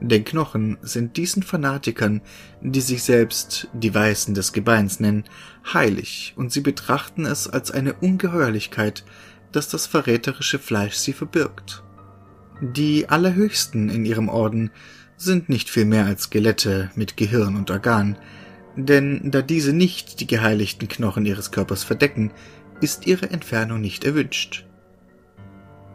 Denn 0.00 0.24
Knochen 0.24 0.78
sind 0.82 1.16
diesen 1.16 1.42
Fanatikern, 1.42 2.22
die 2.60 2.80
sich 2.80 3.04
selbst 3.04 3.68
die 3.72 3.94
Weißen 3.94 4.34
des 4.34 4.52
Gebeins 4.52 4.98
nennen, 4.98 5.24
heilig 5.72 6.34
und 6.36 6.52
sie 6.52 6.60
betrachten 6.60 7.24
es 7.24 7.48
als 7.48 7.70
eine 7.70 7.94
Ungeheuerlichkeit, 7.94 9.04
dass 9.52 9.68
das 9.68 9.86
verräterische 9.86 10.58
Fleisch 10.58 10.94
sie 10.94 11.12
verbirgt. 11.12 11.84
Die 12.60 13.08
Allerhöchsten 13.08 13.88
in 13.90 14.04
ihrem 14.04 14.28
Orden 14.28 14.70
sind 15.22 15.48
nicht 15.48 15.70
viel 15.70 15.84
mehr 15.84 16.06
als 16.06 16.24
Skelette 16.24 16.90
mit 16.94 17.16
Gehirn 17.16 17.56
und 17.56 17.70
Organ, 17.70 18.16
denn 18.76 19.30
da 19.30 19.42
diese 19.42 19.72
nicht 19.72 20.20
die 20.20 20.26
geheiligten 20.26 20.88
Knochen 20.88 21.26
ihres 21.26 21.50
Körpers 21.50 21.84
verdecken, 21.84 22.32
ist 22.80 23.06
ihre 23.06 23.30
Entfernung 23.30 23.80
nicht 23.80 24.04
erwünscht. 24.04 24.66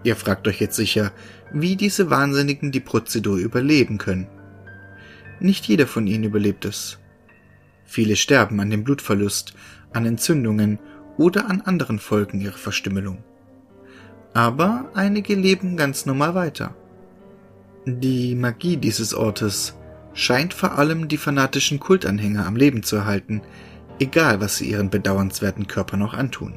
Ihr 0.03 0.15
fragt 0.15 0.47
euch 0.47 0.61
jetzt 0.61 0.75
sicher, 0.75 1.11
wie 1.51 1.75
diese 1.75 2.09
Wahnsinnigen 2.09 2.71
die 2.71 2.79
Prozedur 2.79 3.37
überleben 3.37 3.97
können. 3.97 4.27
Nicht 5.39 5.65
jeder 5.65 5.87
von 5.87 6.07
ihnen 6.07 6.23
überlebt 6.23 6.65
es. 6.65 6.99
Viele 7.85 8.15
sterben 8.15 8.59
an 8.59 8.69
dem 8.69 8.83
Blutverlust, 8.83 9.53
an 9.93 10.05
Entzündungen 10.05 10.79
oder 11.17 11.49
an 11.49 11.61
anderen 11.61 11.99
Folgen 11.99 12.41
ihrer 12.41 12.57
Verstümmelung. 12.57 13.23
Aber 14.33 14.91
einige 14.93 15.35
leben 15.35 15.77
ganz 15.77 16.05
normal 16.05 16.35
weiter. 16.35 16.75
Die 17.89 18.35
Magie 18.35 18.75
dieses 18.75 19.13
Ortes 19.13 19.73
scheint 20.13 20.53
vor 20.53 20.73
allem 20.73 21.07
die 21.07 21.15
fanatischen 21.15 21.79
Kultanhänger 21.79 22.45
am 22.45 22.57
Leben 22.57 22.83
zu 22.83 22.97
erhalten, 22.97 23.41
egal 23.97 24.41
was 24.41 24.57
sie 24.57 24.69
ihren 24.69 24.89
bedauernswerten 24.89 25.67
Körpern 25.67 26.01
noch 26.01 26.13
antun. 26.13 26.55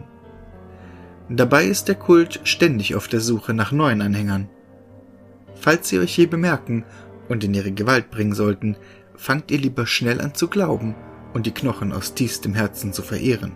Dabei 1.28 1.66
ist 1.66 1.86
der 1.86 1.94
Kult 1.94 2.40
ständig 2.42 2.96
auf 2.96 3.06
der 3.06 3.20
Suche 3.20 3.54
nach 3.54 3.70
neuen 3.70 4.02
Anhängern. 4.02 4.48
Falls 5.54 5.88
sie 5.88 6.00
euch 6.00 6.18
je 6.18 6.26
bemerken 6.26 6.82
und 7.28 7.44
in 7.44 7.54
ihre 7.54 7.70
Gewalt 7.70 8.10
bringen 8.10 8.34
sollten, 8.34 8.74
fangt 9.14 9.52
ihr 9.52 9.58
lieber 9.58 9.86
schnell 9.86 10.20
an 10.20 10.34
zu 10.34 10.48
glauben 10.48 10.96
und 11.32 11.46
die 11.46 11.54
Knochen 11.54 11.92
aus 11.92 12.14
tiefstem 12.14 12.54
Herzen 12.54 12.92
zu 12.92 13.02
verehren. 13.02 13.52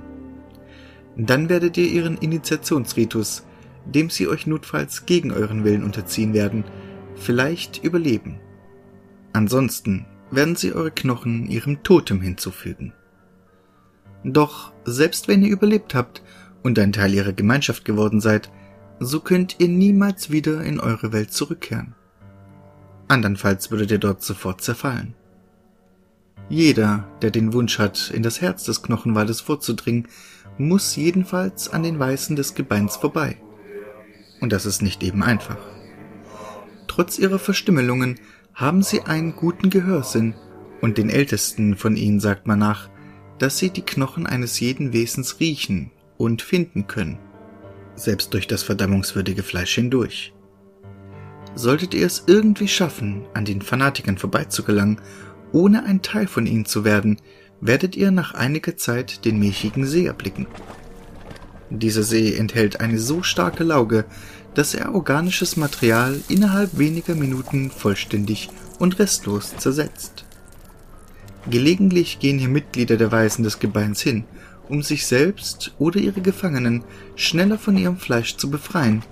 Dann 1.17 1.49
werdet 1.49 1.77
ihr 1.77 1.89
ihren 1.89 2.19
Initiationsritus, 2.19 3.45
dem 3.85 4.11
sie 4.11 4.29
euch 4.29 4.47
notfalls 4.47 5.07
gegen 5.07 5.33
euren 5.33 5.65
Willen 5.65 5.83
unterziehen 5.83 6.35
werden, 6.35 6.63
vielleicht 7.16 7.83
überleben. 7.83 8.40
Ansonsten 9.33 10.07
werden 10.31 10.57
sie 10.57 10.72
eure 10.72 10.90
Knochen 10.90 11.46
ihrem 11.46 11.83
Totem 11.83 12.20
hinzufügen. 12.20 12.92
Doch 14.24 14.72
selbst 14.85 15.29
wenn 15.29 15.42
ihr 15.42 15.50
überlebt 15.50 15.94
habt 15.94 16.22
und 16.62 16.79
ein 16.79 16.92
Teil 16.92 17.12
ihrer 17.12 17.33
Gemeinschaft 17.33 17.85
geworden 17.85 18.20
seid, 18.20 18.50
so 19.00 19.20
könnt 19.20 19.57
ihr 19.59 19.68
niemals 19.68 20.31
wieder 20.31 20.62
in 20.62 20.81
eure 20.81 21.12
Welt 21.12 21.33
zurückkehren. 21.33 21.94
Andernfalls 23.09 23.70
würdet 23.70 23.90
ihr 23.90 23.98
dort 23.98 24.22
sofort 24.22 24.62
zerfallen. 24.62 25.14
Jeder, 26.48 27.09
der 27.22 27.31
den 27.31 27.53
Wunsch 27.53 27.79
hat, 27.79 28.11
in 28.14 28.22
das 28.22 28.40
Herz 28.40 28.64
des 28.64 28.83
Knochenwaldes 28.83 29.40
vorzudringen, 29.40 30.09
muss 30.59 30.96
jedenfalls 30.96 31.68
an 31.68 31.83
den 31.83 31.98
Weißen 31.98 32.37
des 32.37 32.55
Gebeins 32.55 32.96
vorbei. 32.96 33.37
Und 34.40 34.53
das 34.53 34.66
ist 34.66 34.83
nicht 34.83 35.03
eben 35.03 35.22
einfach. 35.22 35.74
Trotz 36.95 37.19
ihrer 37.19 37.41
Verstümmelungen 37.41 38.21
haben 38.55 38.85
sie 38.85 39.03
einen 39.03 39.35
guten 39.35 39.69
Gehörsinn, 39.69 40.37
und 40.81 40.97
den 40.97 41.11
Ältesten 41.11 41.77
von 41.77 41.97
ihnen 41.97 42.21
sagt 42.21 42.47
man 42.47 42.61
nach, 42.61 42.89
dass 43.41 43.59
sie 43.59 43.71
die 43.71 43.83
Knochen 43.83 44.29
eines 44.29 44.61
jeden 44.61 44.93
Wesens 44.93 45.41
riechen 45.41 45.91
und 46.19 46.41
finden 46.41 46.87
können, 46.87 47.19
selbst 47.97 48.33
durch 48.33 48.47
das 48.47 48.63
verdammungswürdige 48.63 49.43
Fleisch 49.43 49.75
hindurch. 49.75 50.35
Solltet 51.57 51.95
ihr 51.95 52.07
es 52.07 52.23
irgendwie 52.29 52.69
schaffen, 52.69 53.27
an 53.35 53.45
den 53.45 53.61
Fanatikern 53.61 54.17
vorbeizugelangen, 54.17 55.01
ohne 55.51 55.83
ein 55.87 56.01
Teil 56.01 56.29
von 56.29 56.47
ihnen 56.47 56.65
zu 56.65 56.85
werden, 56.85 57.21
werdet 57.61 57.97
ihr 57.97 58.13
nach 58.13 58.35
einiger 58.35 58.77
Zeit 58.77 59.25
den 59.25 59.41
milchigen 59.41 59.85
See 59.85 60.07
erblicken. 60.07 60.47
Dieser 61.71 62.05
See 62.05 62.37
enthält 62.37 62.79
eine 62.79 62.99
so 62.99 63.25
starke 63.25 63.65
Lauge, 63.65 64.05
dass 64.55 64.75
er 64.75 64.95
organisches 64.95 65.57
Material 65.57 66.21
innerhalb 66.29 66.79
weniger 66.79 67.14
Minuten 67.14 67.71
vollständig 67.71 68.51
und 68.79 68.99
restlos 68.99 69.57
zersetzt. 69.57 70.25
Gelegentlich 71.51 72.21
gehen 72.21 72.38
hier 72.38 72.49
Mitglieder 72.49 72.97
der 72.97 73.12
Weisen 73.12 73.43
des 73.43 73.59
Gebeins 73.59 74.01
hin, 74.01 74.25
um 74.69 74.83
sich 74.83 75.07
selbst 75.07 75.75
oder 75.79 76.01
ihre 76.01 76.21
Gefangenen 76.21 76.85
schneller 77.17 77.59
von 77.59 77.77
ihrem 77.77 77.99
Fleisch 77.99 78.37
zu 78.37 78.51
befreien, 78.51 79.03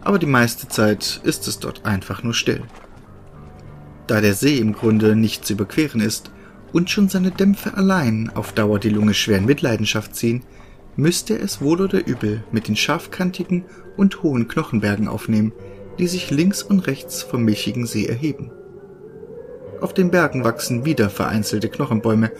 aber 0.00 0.18
die 0.18 0.26
meiste 0.26 0.68
Zeit 0.68 1.20
ist 1.22 1.46
es 1.48 1.58
dort 1.58 1.84
einfach 1.84 2.22
nur 2.22 2.34
still. 2.34 2.62
Da 4.06 4.20
der 4.20 4.34
See 4.34 4.58
im 4.58 4.72
Grunde 4.72 5.14
nicht 5.14 5.44
zu 5.44 5.52
überqueren 5.52 6.00
ist 6.00 6.30
und 6.72 6.90
schon 6.90 7.08
seine 7.08 7.30
Dämpfe 7.30 7.74
allein 7.74 8.30
auf 8.34 8.52
Dauer 8.52 8.78
die 8.78 8.88
Lunge 8.88 9.14
schwer 9.14 9.38
in 9.38 9.44
Mitleidenschaft 9.44 10.16
ziehen, 10.16 10.42
müsste 10.96 11.38
es 11.38 11.60
wohl 11.60 11.80
oder 11.80 12.06
übel 12.06 12.42
mit 12.52 12.68
den 12.68 12.76
scharfkantigen 12.76 13.64
und 13.96 14.22
hohen 14.22 14.48
Knochenbergen 14.48 15.08
aufnehmen, 15.08 15.52
die 15.98 16.06
sich 16.06 16.30
links 16.30 16.62
und 16.62 16.86
rechts 16.86 17.22
vom 17.22 17.44
milchigen 17.44 17.86
See 17.86 18.06
erheben. 18.06 18.50
Auf 19.80 19.92
den 19.94 20.10
Bergen 20.10 20.44
wachsen 20.44 20.84
wieder 20.84 21.10
vereinzelte 21.10 21.68
Knochenbäume 21.68 22.30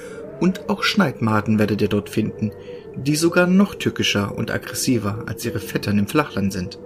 und 0.40 0.68
auch 0.68 0.82
Schneidmaden 0.82 1.58
werdet 1.58 1.82
ihr 1.82 1.88
dort 1.88 2.08
finden, 2.08 2.52
die 2.96 3.16
sogar 3.16 3.46
noch 3.46 3.74
tückischer 3.74 4.36
und 4.36 4.50
aggressiver 4.50 5.24
als 5.26 5.44
ihre 5.44 5.60
Vettern 5.60 5.98
im 5.98 6.06
Flachland 6.06 6.52
sind. 6.52 6.78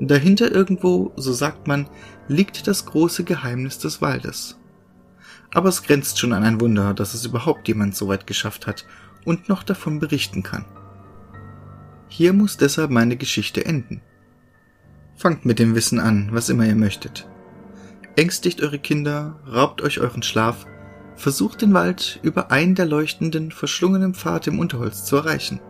Dahinter 0.00 0.52
irgendwo, 0.52 1.12
so 1.16 1.32
sagt 1.32 1.66
man, 1.66 1.88
liegt 2.28 2.66
das 2.66 2.84
große 2.84 3.24
Geheimnis 3.24 3.78
des 3.78 4.02
Waldes. 4.02 4.58
Aber 5.54 5.70
es 5.70 5.82
grenzt 5.82 6.18
schon 6.18 6.32
an 6.32 6.44
ein 6.44 6.60
Wunder, 6.60 6.92
dass 6.92 7.14
es 7.14 7.24
überhaupt 7.24 7.68
jemand 7.68 7.96
so 7.96 8.08
weit 8.08 8.26
geschafft 8.26 8.66
hat 8.66 8.84
und 9.24 9.48
noch 9.48 9.62
davon 9.62 9.98
berichten 9.98 10.42
kann. 10.42 10.66
Hier 12.08 12.32
muss 12.32 12.56
deshalb 12.56 12.90
meine 12.90 13.16
Geschichte 13.16 13.64
enden. 13.64 14.00
Fangt 15.16 15.44
mit 15.44 15.58
dem 15.58 15.74
Wissen 15.74 15.98
an, 15.98 16.28
was 16.32 16.48
immer 16.48 16.66
ihr 16.66 16.76
möchtet. 16.76 17.28
Ängstigt 18.16 18.62
eure 18.62 18.78
Kinder, 18.78 19.40
raubt 19.46 19.82
euch 19.82 20.00
euren 20.00 20.22
Schlaf, 20.22 20.66
versucht 21.16 21.62
den 21.62 21.74
Wald 21.74 22.20
über 22.22 22.50
einen 22.50 22.74
der 22.74 22.86
leuchtenden, 22.86 23.50
verschlungenen 23.50 24.14
Pfade 24.14 24.50
im 24.50 24.58
Unterholz 24.58 25.04
zu 25.04 25.16
erreichen. 25.16 25.60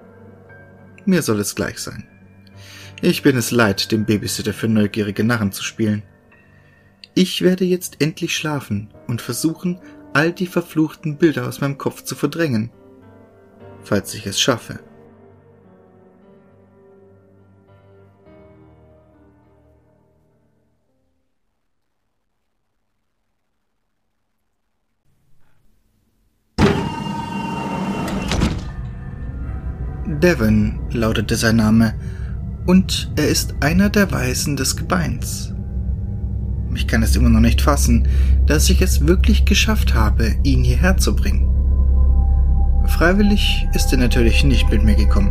Mir 1.04 1.22
soll 1.22 1.40
es 1.40 1.54
gleich 1.54 1.78
sein. 1.78 2.06
Ich 3.02 3.22
bin 3.22 3.36
es 3.36 3.50
leid, 3.50 3.92
dem 3.92 4.04
Babysitter 4.04 4.52
für 4.52 4.68
neugierige 4.68 5.22
Narren 5.22 5.52
zu 5.52 5.62
spielen. 5.62 6.02
Ich 7.14 7.42
werde 7.42 7.64
jetzt 7.64 8.00
endlich 8.00 8.36
schlafen 8.36 8.92
und 9.06 9.22
versuchen, 9.22 9.80
all 10.12 10.32
die 10.32 10.46
verfluchten 10.46 11.18
Bilder 11.18 11.46
aus 11.46 11.60
meinem 11.60 11.78
Kopf 11.78 12.02
zu 12.02 12.14
verdrängen. 12.14 12.70
Falls 13.82 14.14
ich 14.14 14.26
es 14.26 14.40
schaffe. 14.40 14.80
Devon 30.26 30.80
lautete 30.90 31.36
sein 31.36 31.54
Name, 31.54 31.94
und 32.66 33.12
er 33.14 33.28
ist 33.28 33.54
einer 33.60 33.90
der 33.90 34.10
Weisen 34.10 34.56
des 34.56 34.76
Gebeins. 34.76 35.54
Ich 36.74 36.88
kann 36.88 37.04
es 37.04 37.14
immer 37.14 37.28
noch 37.28 37.38
nicht 37.38 37.62
fassen, 37.62 38.08
dass 38.44 38.68
ich 38.68 38.82
es 38.82 39.06
wirklich 39.06 39.44
geschafft 39.44 39.94
habe, 39.94 40.34
ihn 40.42 40.64
hierher 40.64 40.96
zu 40.96 41.14
bringen. 41.14 41.46
Freiwillig 42.86 43.68
ist 43.72 43.92
er 43.92 43.98
natürlich 43.98 44.42
nicht 44.42 44.68
mit 44.68 44.82
mir 44.82 44.96
gekommen. 44.96 45.30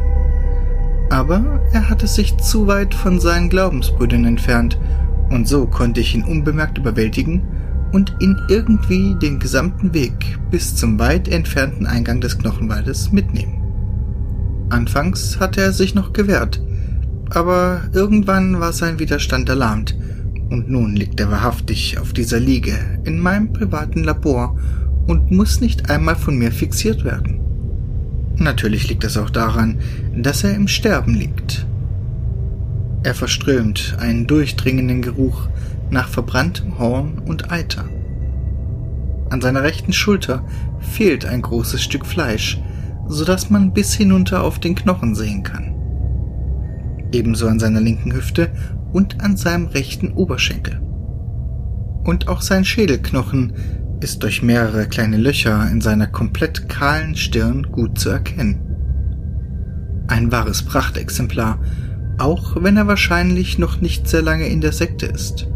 Aber 1.10 1.60
er 1.74 1.90
hatte 1.90 2.08
sich 2.08 2.38
zu 2.38 2.66
weit 2.68 2.96
von 2.96 3.20
seinen 3.20 3.50
Glaubensbrüdern 3.50 4.24
entfernt, 4.24 4.80
und 5.30 5.46
so 5.46 5.66
konnte 5.66 6.00
ich 6.00 6.16
ihn 6.16 6.24
unbemerkt 6.24 6.78
überwältigen 6.78 7.44
und 7.92 8.16
ihn 8.22 8.38
irgendwie 8.48 9.14
den 9.22 9.42
gesamten 9.42 9.94
Weg 9.94 10.40
bis 10.52 10.74
zum 10.74 10.98
weit 11.00 11.28
entfernten 11.28 11.86
Eingang 11.86 12.22
des 12.22 12.38
Knochenwaldes 12.38 13.12
mitnehmen. 13.12 13.65
Anfangs 14.70 15.40
hatte 15.40 15.62
er 15.62 15.72
sich 15.72 15.96
noch 15.96 16.14
gewehrt, 16.14 16.62
aber 17.30 17.82
irgendwann 17.94 18.60
war 18.60 18.74
sein 18.74 19.00
Widerstand 19.00 19.50
erlahmt, 19.50 19.96
und 20.50 20.70
nun 20.70 20.96
liegt 20.96 21.20
er 21.20 21.32
wahrhaftig 21.32 21.98
auf 22.00 22.14
dieser 22.14 22.40
Liege 22.40 22.74
in 23.04 23.20
meinem 23.20 23.52
privaten 23.52 24.04
Labor 24.04 24.58
und 25.08 25.32
muss 25.32 25.62
nicht 25.62 25.90
einmal 25.90 26.16
von 26.16 26.38
mir 26.38 26.52
fixiert 26.52 27.04
werden. 27.04 27.40
Natürlich 28.38 28.90
liegt 28.90 29.04
es 29.04 29.18
auch 29.18 29.30
daran, 29.30 29.80
dass 30.16 30.44
er 30.44 30.56
im 30.56 30.68
Sterben 30.68 31.14
liegt. 31.14 31.66
Er 33.04 33.14
verströmt 33.14 33.96
einen 34.00 34.28
durchdringenden 34.28 35.02
Geruch 35.02 35.48
nach 35.90 36.10
verbranntem 36.10 36.80
Horn 36.80 37.20
und 37.20 37.52
Eiter. 37.52 37.86
An 39.30 39.42
seiner 39.42 39.64
rechten 39.64 39.94
Schulter 39.94 40.44
fehlt 40.80 41.26
ein 41.26 41.42
großes 41.42 41.84
Stück 41.84 42.06
Fleisch, 42.06 42.60
so 43.08 43.26
dass 43.26 43.50
man 43.50 43.74
bis 43.74 43.94
hinunter 43.94 44.44
auf 44.44 44.60
den 44.60 44.76
Knochen 44.76 45.16
sehen 45.16 45.44
kann. 45.44 45.76
Ebenso 47.12 47.48
an 47.48 47.60
seiner 47.60 47.82
linken 47.82 48.14
Hüfte 48.14 48.50
und 48.92 49.22
an 49.22 49.38
seinem 49.38 49.68
rechten 49.68 50.14
Oberschenkel. 50.14 50.82
Und 52.04 52.28
auch 52.28 52.42
sein 52.42 52.66
Schädelknochen 52.66 53.54
ist 54.02 54.24
durch 54.24 54.44
mehrere 54.44 54.88
kleine 54.88 55.18
Löcher 55.18 55.70
in 55.72 55.82
seiner 55.82 56.08
komplett 56.08 56.70
kahlen 56.70 57.16
Stirn 57.16 57.64
gut 57.72 57.98
zu 57.98 58.10
erkennen. 58.10 58.62
Ein 60.08 60.32
wahres 60.32 60.64
Prachtexemplar, 60.64 61.60
auch 62.18 62.62
wenn 62.62 62.78
er 62.78 62.88
wahrscheinlich 62.88 63.58
noch 63.58 63.82
nicht 63.82 64.08
sehr 64.08 64.22
lange 64.22 64.48
in 64.48 64.62
der 64.62 64.72
Sekte 64.72 65.06
ist. 65.06 65.48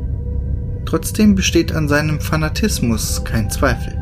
Trotzdem 0.85 1.35
besteht 1.35 1.73
an 1.73 1.87
seinem 1.87 2.19
Fanatismus 2.19 3.23
kein 3.23 3.49
Zweifel. 3.49 3.93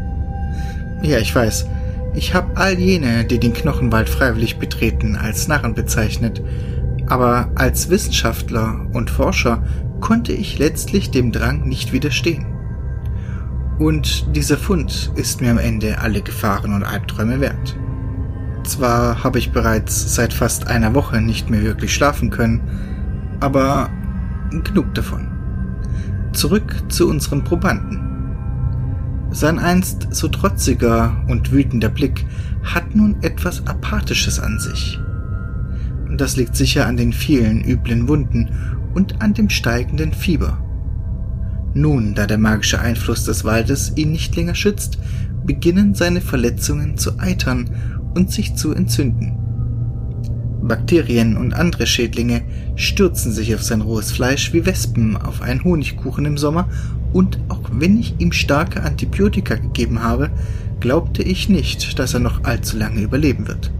Ja, 1.03 1.17
ich 1.17 1.35
weiß, 1.35 1.67
ich 2.17 2.33
habe 2.33 2.57
all 2.57 2.79
jene, 2.79 3.25
die 3.25 3.39
den 3.39 3.53
Knochenwald 3.53 4.09
freiwillig 4.09 4.57
betreten, 4.57 5.15
als 5.15 5.47
Narren 5.47 5.75
bezeichnet, 5.75 6.41
aber 7.05 7.51
als 7.53 7.91
Wissenschaftler 7.91 8.87
und 8.91 9.11
Forscher 9.11 9.63
konnte 10.01 10.33
ich 10.33 10.57
letztlich 10.57 11.11
dem 11.11 11.31
Drang 11.31 11.67
nicht 11.67 11.93
widerstehen. 11.93 12.47
Und 13.77 14.35
dieser 14.35 14.57
Fund 14.57 15.11
ist 15.13 15.41
mir 15.41 15.51
am 15.51 15.59
Ende 15.59 15.99
alle 15.99 16.21
Gefahren 16.21 16.73
und 16.73 16.83
Albträume 16.83 17.39
wert. 17.39 17.77
Zwar 18.63 19.23
habe 19.23 19.37
ich 19.37 19.51
bereits 19.51 20.15
seit 20.15 20.33
fast 20.33 20.67
einer 20.67 20.95
Woche 20.95 21.21
nicht 21.21 21.51
mehr 21.51 21.61
wirklich 21.61 21.93
schlafen 21.93 22.31
können, 22.31 22.61
aber 23.39 23.91
genug 24.63 24.91
davon. 24.95 25.27
Zurück 26.33 26.75
zu 26.89 27.07
unserem 27.07 27.43
Probanden. 27.43 28.06
Sein 29.37 29.59
einst 29.59 30.07
so 30.09 30.29
trotziger 30.29 31.23
und 31.27 31.51
wütender 31.51 31.89
Blick 31.89 32.25
hat 32.63 32.95
nun 32.95 33.17
etwas 33.21 33.67
Apathisches 33.67 34.39
an 34.39 34.57
sich. 34.57 34.99
Das 36.17 36.37
liegt 36.37 36.55
sicher 36.55 36.87
an 36.87 36.97
den 36.97 37.13
vielen 37.13 37.63
üblen 37.63 38.07
Wunden 38.07 38.49
und 38.95 39.21
an 39.21 39.35
dem 39.35 39.51
steigenden 39.51 40.11
Fieber. 40.11 40.57
Nun, 41.75 42.15
da 42.15 42.25
der 42.25 42.39
magische 42.39 42.79
Einfluss 42.79 43.25
des 43.25 43.45
Waldes 43.45 43.93
ihn 43.95 44.11
nicht 44.11 44.35
länger 44.35 44.55
schützt, 44.55 44.97
beginnen 45.45 45.93
seine 45.93 46.21
Verletzungen 46.21 46.97
zu 46.97 47.19
eitern 47.19 47.69
und 48.15 48.31
sich 48.31 48.55
zu 48.55 48.73
entzünden. 48.73 49.37
Bakterien 50.63 51.37
und 51.37 51.53
andere 51.53 51.85
Schädlinge 51.85 52.41
stürzen 52.75 53.31
sich 53.31 53.53
auf 53.53 53.61
sein 53.61 53.81
rohes 53.81 54.11
Fleisch 54.11 54.51
wie 54.51 54.65
Wespen 54.65 55.15
auf 55.15 55.43
einen 55.43 55.63
Honigkuchen 55.63 56.25
im 56.25 56.39
Sommer, 56.39 56.67
und 57.13 57.39
auch 57.49 57.69
wenn 57.71 57.99
ich 57.99 58.15
ihm 58.19 58.31
starke 58.31 58.83
Antibiotika 58.83 59.55
gegeben 59.55 60.03
habe, 60.03 60.29
glaubte 60.79 61.23
ich 61.23 61.49
nicht, 61.49 61.97
dass 61.99 62.13
er 62.13 62.19
noch 62.19 62.43
allzu 62.43 62.77
lange 62.77 63.01
überleben 63.01 63.47
wird. 63.47 63.71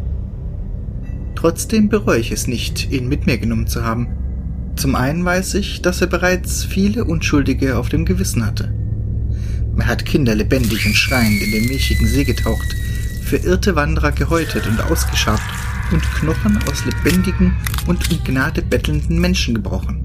Trotzdem 1.35 1.89
bereue 1.89 2.19
ich 2.19 2.31
es 2.31 2.47
nicht, 2.47 2.91
ihn 2.91 3.07
mit 3.07 3.27
mir 3.27 3.37
genommen 3.37 3.67
zu 3.67 3.83
haben. 3.83 4.07
Zum 4.75 4.95
einen 4.95 5.23
weiß 5.23 5.53
ich, 5.55 5.81
dass 5.81 6.01
er 6.01 6.07
bereits 6.07 6.63
viele 6.63 7.05
Unschuldige 7.05 7.77
auf 7.77 7.89
dem 7.89 8.05
Gewissen 8.05 8.45
hatte. 8.45 8.73
Er 9.77 9.85
hat 9.85 10.05
Kinder 10.05 10.33
lebendig 10.33 10.85
und 10.87 10.95
schreiend 10.95 11.41
in 11.41 11.51
den 11.51 11.67
milchigen 11.67 12.07
See 12.07 12.23
getaucht, 12.23 12.75
verirrte 13.21 13.75
Wanderer 13.75 14.11
gehäutet 14.11 14.65
und 14.65 14.81
ausgeschabt 14.81 15.43
und 15.91 16.01
Knochen 16.01 16.57
aus 16.69 16.83
lebendigen 16.85 17.55
und 17.85 18.11
um 18.11 18.23
Gnade 18.23 18.63
bettelnden 18.63 19.19
Menschen 19.19 19.53
gebrochen. 19.53 20.03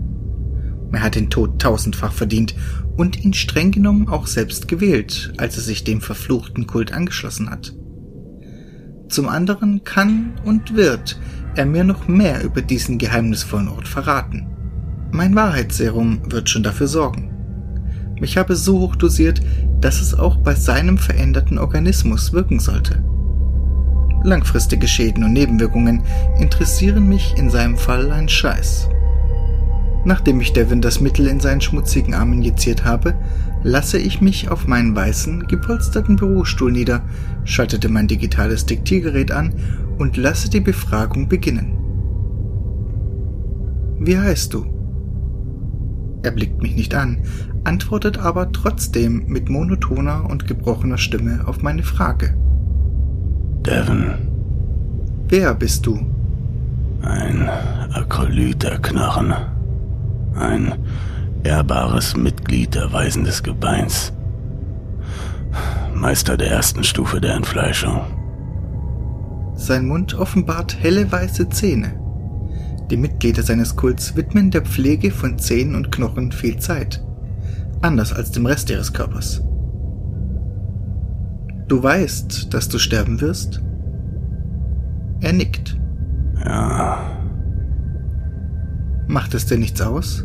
Er 0.93 1.01
hat 1.01 1.15
den 1.15 1.31
Tod 1.31 1.59
tausendfach 1.61 2.13
verdient 2.13 2.55
und 2.97 3.25
ihn 3.25 3.33
streng 3.33 3.71
genommen 3.71 4.09
auch 4.09 4.27
selbst 4.27 4.69
gewählt, 4.69 5.33
als 5.39 5.57
er 5.57 5.63
sich 5.63 5.85
dem 5.85 6.01
verfluchten 6.01 6.67
Kult 6.67 6.93
angeschlossen 6.93 7.51
hat. 7.51 7.75
Zum 9.09 9.29
anderen 9.29 9.85
kann 9.85 10.35
und 10.45 10.75
wird 10.75 11.19
er 11.55 11.67
mir 11.67 11.85
noch 11.85 12.09
mehr 12.09 12.43
über 12.45 12.63
diesen 12.63 12.99
geheimnisvollen 12.99 13.69
Ort 13.69 13.89
verraten. 13.89 14.47
Mein 15.11 15.35
Wahrheitsserum 15.35 16.21
wird 16.31 16.49
schon 16.49 16.63
dafür 16.63 16.87
sorgen. 16.87 17.31
Ich 18.23 18.37
habe 18.37 18.57
so 18.57 18.81
hoch 18.81 18.97
dosiert, 18.97 19.43
dass 19.81 20.01
es 20.01 20.15
auch 20.15 20.37
bei 20.37 20.55
seinem 20.55 20.97
veränderten 20.97 21.59
Organismus 21.59 22.33
wirken 22.33 22.61
sollte. 22.61 23.05
Langfristige 24.25 24.87
Schäden 24.87 25.25
und 25.25 25.33
Nebenwirkungen 25.33 26.05
interessieren 26.39 27.09
mich 27.09 27.35
in 27.37 27.51
seinem 27.51 27.77
Fall 27.77 28.13
ein 28.13 28.29
Scheiß. 28.29 28.89
Nachdem 30.05 30.41
ich 30.41 30.53
Devin 30.53 30.81
das 30.81 31.01
Mittel 31.01 31.27
in 31.29 31.39
seinen 31.39 31.61
schmutzigen 31.61 32.15
Arm 32.15 32.33
injiziert 32.33 32.85
habe, 32.85 33.15
lasse 33.63 33.99
ich 33.99 34.21
mich 34.21 34.51
auf 34.51 34.67
meinen 34.67 34.97
weißen, 34.97 35.47
gepolsterten 35.47 36.17
Bürostuhl 36.17 36.73
nieder, 36.73 37.03
schaltete 37.45 37.89
mein 37.89 38.09
digitales 38.09 38.67
Diktiergerät 38.67 39.31
an 39.31 39.55
und 39.99 40.17
lasse 40.17 40.51
die 40.51 40.61
Befragung 40.61 41.29
beginnen. 41.29 41.79
Wie 44.01 44.19
heißt 44.19 44.53
du? 44.53 44.67
Er 46.25 46.33
blickt 46.33 46.61
mich 46.63 46.75
nicht 46.75 46.95
an, 46.95 47.19
antwortet 47.65 48.19
aber 48.19 48.51
trotzdem 48.51 49.25
mit 49.27 49.49
monotoner 49.49 50.29
und 50.29 50.49
gebrochener 50.49 50.99
Stimme 50.99 51.43
auf 51.47 51.63
meine 51.63 51.83
Frage. 51.85 52.37
Devon. 53.65 54.15
Wer 55.29 55.55
bist 55.55 55.87
du? 55.87 56.01
Ein 57.03 57.49
Akolyt 57.93 58.63
der 58.65 58.79
Knochen. 58.79 59.35
Ein 60.35 60.75
ehrbares 61.45 62.17
Mitglied 62.17 62.75
der 62.75 62.93
Weisen 62.93 63.25
des 63.25 63.43
Gebeins. 63.43 64.13
Meister 65.95 66.37
der 66.37 66.51
ersten 66.51 66.85
Stufe 66.85 67.21
der 67.21 67.35
Entfleischung. 67.35 68.01
Sein 69.55 69.87
Mund 69.87 70.15
offenbart 70.15 70.77
helle 70.81 71.11
weiße 71.11 71.49
Zähne. 71.49 71.95
Die 72.91 72.97
Mitglieder 72.97 73.43
seines 73.43 73.77
Kults 73.77 74.17
widmen 74.17 74.51
der 74.51 74.63
Pflege 74.63 75.11
von 75.11 75.39
Zähnen 75.39 75.77
und 75.77 75.93
Knochen 75.93 76.33
viel 76.33 76.59
Zeit. 76.59 77.03
Anders 77.81 78.13
als 78.13 78.31
dem 78.31 78.47
Rest 78.47 78.71
ihres 78.71 78.93
Körpers. 78.93 79.43
Du 81.69 81.83
weißt, 81.83 82.53
dass 82.53 82.69
du 82.69 82.79
sterben 82.79 83.21
wirst? 83.21 83.63
Er 85.21 85.33
nickt. 85.33 85.79
Ja. 86.45 87.22
Macht 89.07 89.35
es 89.35 89.47
dir 89.47 89.59
nichts 89.59 89.81
aus? 89.81 90.25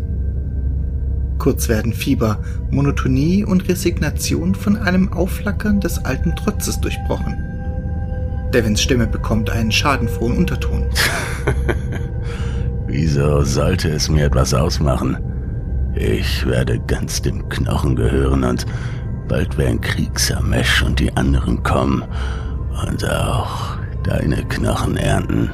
Kurz 1.38 1.70
werden 1.70 1.94
Fieber, 1.94 2.40
Monotonie 2.72 3.44
und 3.44 3.68
Resignation 3.68 4.56
von 4.56 4.76
einem 4.76 5.13
Aufflackern 5.13 5.80
des 5.80 6.04
alten 6.04 6.36
Trotzes 6.36 6.80
durchbrochen. 6.82 7.38
Devins 8.54 8.82
Stimme 8.82 9.08
bekommt 9.08 9.50
einen 9.50 9.72
schadenfrohen 9.72 10.38
Unterton. 10.38 10.86
Wieso 12.88 13.44
sollte 13.44 13.90
es 13.90 14.10
mir 14.10 14.26
etwas 14.26 14.54
ausmachen? 14.54 15.18
Ich 15.96 16.46
werde 16.46 16.80
ganz 16.80 17.22
dem 17.22 17.50
Knochen 17.50 17.96
gehören 17.96 18.44
und 18.44 18.66
bald 19.28 19.58
werden 19.58 19.82
Kriegsamesh 19.82 20.84
und 20.84 21.00
die 21.00 21.16
anderen 21.18 21.62
kommen 21.63 22.04
und 22.88 23.10
auch 23.10 23.78
deine 24.04 24.44
Knochen 24.44 24.96
ernten. 24.96 25.50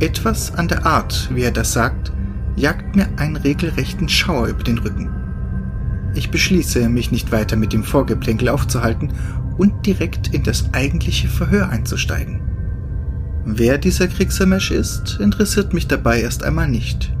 Etwas 0.00 0.54
an 0.54 0.66
der 0.66 0.86
Art, 0.86 1.28
wie 1.34 1.42
er 1.42 1.50
das 1.50 1.74
sagt, 1.74 2.10
jagt 2.56 2.96
mir 2.96 3.06
einen 3.16 3.36
regelrechten 3.36 4.08
Schauer 4.08 4.48
über 4.48 4.62
den 4.62 4.78
Rücken. 4.78 5.10
Ich 6.14 6.30
beschließe, 6.30 6.88
mich 6.88 7.12
nicht 7.12 7.32
weiter 7.32 7.56
mit 7.56 7.74
dem 7.74 7.84
Vorgeplänkel 7.84 8.48
aufzuhalten 8.48 9.12
und 9.58 9.84
direkt 9.84 10.34
in 10.34 10.42
das 10.42 10.72
eigentliche 10.72 11.28
Verhör 11.28 11.68
einzusteigen. 11.68 12.40
Wer 13.44 13.76
dieser 13.76 14.08
Kriegsamesh 14.08 14.70
ist, 14.70 15.18
interessiert 15.20 15.74
mich 15.74 15.86
dabei 15.86 16.22
erst 16.22 16.44
einmal 16.44 16.68
nicht. 16.68 17.12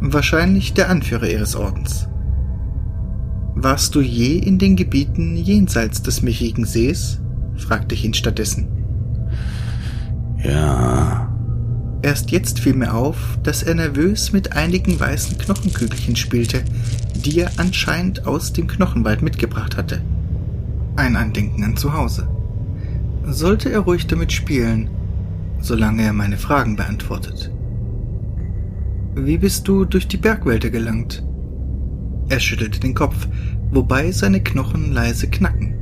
Wahrscheinlich 0.00 0.74
der 0.74 0.90
Anführer 0.90 1.28
ihres 1.28 1.54
Ordens. 1.54 2.08
Warst 3.54 3.94
du 3.94 4.00
je 4.00 4.36
in 4.36 4.58
den 4.58 4.74
Gebieten 4.74 5.36
jenseits 5.36 6.02
des 6.02 6.22
Michigen 6.22 6.64
Sees? 6.64 7.20
fragte 7.56 7.94
ich 7.94 8.04
ihn 8.04 8.14
stattdessen. 8.14 8.66
Ja. 10.42 11.33
Erst 12.04 12.32
jetzt 12.32 12.60
fiel 12.60 12.74
mir 12.74 12.92
auf, 12.92 13.38
dass 13.42 13.62
er 13.62 13.74
nervös 13.74 14.30
mit 14.30 14.52
einigen 14.52 15.00
weißen 15.00 15.38
Knochenkügelchen 15.38 16.16
spielte, 16.16 16.62
die 17.14 17.38
er 17.38 17.50
anscheinend 17.56 18.26
aus 18.26 18.52
dem 18.52 18.66
Knochenwald 18.66 19.22
mitgebracht 19.22 19.78
hatte. 19.78 20.02
Ein 20.96 21.16
Andenken 21.16 21.64
an 21.64 21.78
zu 21.78 21.94
Hause. 21.94 22.28
Sollte 23.24 23.72
er 23.72 23.80
ruhig 23.80 24.06
damit 24.06 24.32
spielen, 24.32 24.90
solange 25.60 26.02
er 26.02 26.12
meine 26.12 26.36
Fragen 26.36 26.76
beantwortet. 26.76 27.50
Wie 29.14 29.38
bist 29.38 29.66
du 29.66 29.86
durch 29.86 30.06
die 30.06 30.18
Bergwälder 30.18 30.68
gelangt? 30.68 31.24
Er 32.28 32.38
schüttelte 32.38 32.80
den 32.80 32.92
Kopf, 32.92 33.26
wobei 33.70 34.12
seine 34.12 34.42
Knochen 34.42 34.92
leise 34.92 35.30
knacken. 35.30 35.72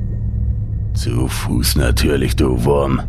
Zu 0.93 1.27
Fuß 1.27 1.75
natürlich, 1.75 2.37
du 2.37 2.63
Wurm. 2.63 3.01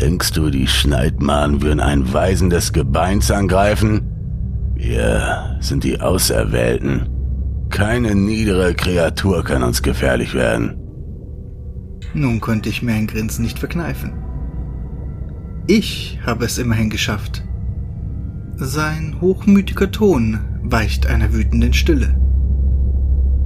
Denkst 0.00 0.32
du, 0.32 0.50
die 0.50 0.66
Schneidmaden 0.66 1.62
würden 1.62 1.80
ein 1.80 2.12
Weisen 2.12 2.50
des 2.50 2.72
Gebeins 2.72 3.30
angreifen? 3.30 4.02
Wir 4.74 5.58
sind 5.60 5.84
die 5.84 6.00
Auserwählten. 6.00 7.08
Keine 7.70 8.14
niedere 8.14 8.74
Kreatur 8.74 9.44
kann 9.44 9.62
uns 9.62 9.82
gefährlich 9.82 10.34
werden. 10.34 10.76
Nun 12.14 12.40
konnte 12.40 12.68
ich 12.68 12.82
mir 12.82 12.94
ein 12.94 13.06
Grinsen 13.06 13.42
nicht 13.42 13.58
verkneifen. 13.58 14.12
Ich 15.66 16.18
habe 16.26 16.44
es 16.44 16.58
immerhin 16.58 16.90
geschafft. 16.90 17.44
Sein 18.56 19.16
hochmütiger 19.20 19.90
Ton 19.90 20.40
weicht 20.62 21.06
einer 21.06 21.32
wütenden 21.32 21.72
Stille. 21.72 22.14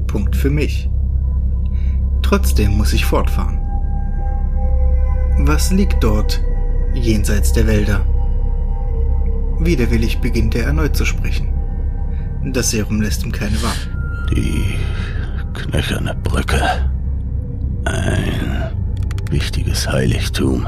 Punkt 0.06 0.34
für 0.34 0.50
mich. 0.50 0.90
Trotzdem 2.22 2.72
muss 2.72 2.92
ich 2.92 3.04
fortfahren. 3.04 3.65
Was 5.38 5.70
liegt 5.70 6.02
dort, 6.02 6.42
jenseits 6.94 7.52
der 7.52 7.66
Wälder? 7.66 8.04
Widerwillig 9.58 10.20
beginnt 10.20 10.54
er 10.54 10.64
erneut 10.64 10.96
zu 10.96 11.04
sprechen. 11.04 11.52
Das 12.44 12.70
Serum 12.70 13.00
lässt 13.00 13.24
ihm 13.24 13.32
keine 13.32 13.60
Wahl. 13.62 14.28
Die 14.30 14.74
knöcherne 15.54 16.14
Brücke. 16.14 16.60
Ein 17.84 18.72
wichtiges 19.30 19.88
Heiligtum. 19.90 20.66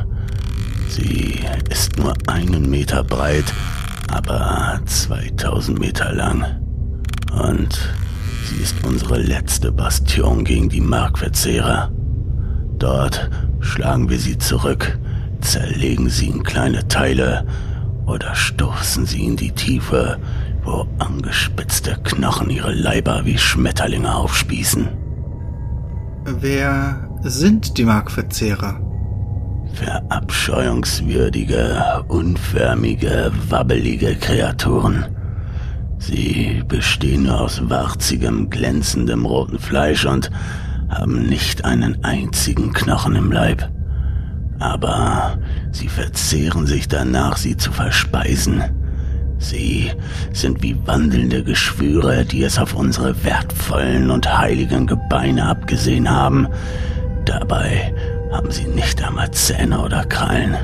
Sie 0.89 1.41
ist 1.71 1.97
nur 1.99 2.15
einen 2.27 2.69
Meter 2.71 3.05
breit, 3.05 3.53
aber 4.11 4.81
2000 4.85 5.79
Meter 5.79 6.13
lang. 6.13 6.45
Und 7.33 7.95
sie 8.47 8.63
ist 8.63 8.77
unsere 8.85 9.19
letzte 9.19 9.73
Bastion 9.73 10.45
gegen 10.45 10.69
die 10.69 10.81
Markverzehrer. 10.81 11.91
Dort 12.79 13.31
schlagen 13.69 14.09
wir 14.09 14.19
sie 14.19 14.39
zurück, 14.39 14.99
zerlegen 15.41 16.09
sie 16.09 16.29
in 16.29 16.43
kleine 16.43 16.89
Teile 16.89 17.47
oder 18.07 18.35
stoßen 18.35 19.07
sie 19.07 19.25
in 19.25 19.37
die 19.37 19.53
Tiefe, 19.53 20.19
wo 20.65 20.87
angespitzte 20.99 21.97
Knochen 22.03 22.51
ihre 22.51 22.73
Leiber 22.73 23.25
wie 23.25 23.39
Schmetterlinge 23.39 24.13
aufspießen. 24.15 24.89
Wer 26.25 27.09
sind 27.23 27.79
die 27.79 27.85
Markverzehrer? 27.85 28.81
Verabscheuungswürdige, 29.75 32.03
unförmige, 32.09 33.31
wabbelige 33.49 34.17
Kreaturen. 34.17 35.05
Sie 35.99 36.63
bestehen 36.67 37.25
nur 37.25 37.41
aus 37.41 37.61
warzigem, 37.69 38.49
glänzendem 38.51 39.27
roten 39.27 39.59
Fleisch 39.59 40.07
und 40.07 40.31
haben 40.89 41.27
nicht 41.27 41.65
einen 41.65 42.03
einzigen 42.05 42.73
Knochen 42.73 43.17
im 43.17 43.31
Leib. 43.31 43.69
Aber 44.59 45.39
sie 45.71 45.89
verzehren 45.89 46.67
sich 46.67 46.89
danach, 46.89 47.37
sie 47.37 47.57
zu 47.57 47.71
verspeisen. 47.71 48.63
Sie 49.39 49.93
sind 50.33 50.63
wie 50.63 50.77
wandelnde 50.87 51.45
Geschwüre, 51.45 52.25
die 52.25 52.43
es 52.43 52.59
auf 52.59 52.75
unsere 52.75 53.25
wertvollen 53.25 54.11
und 54.11 54.37
heiligen 54.37 54.87
Gebeine 54.87 55.47
abgesehen 55.47 56.11
haben. 56.11 56.49
Dabei 57.25 57.95
haben 58.33 58.51
sie 58.51 58.67
nicht 58.67 59.03
einmal 59.07 59.31
Zähne 59.31 59.81
oder 59.81 60.05
Krallen. 60.07 60.57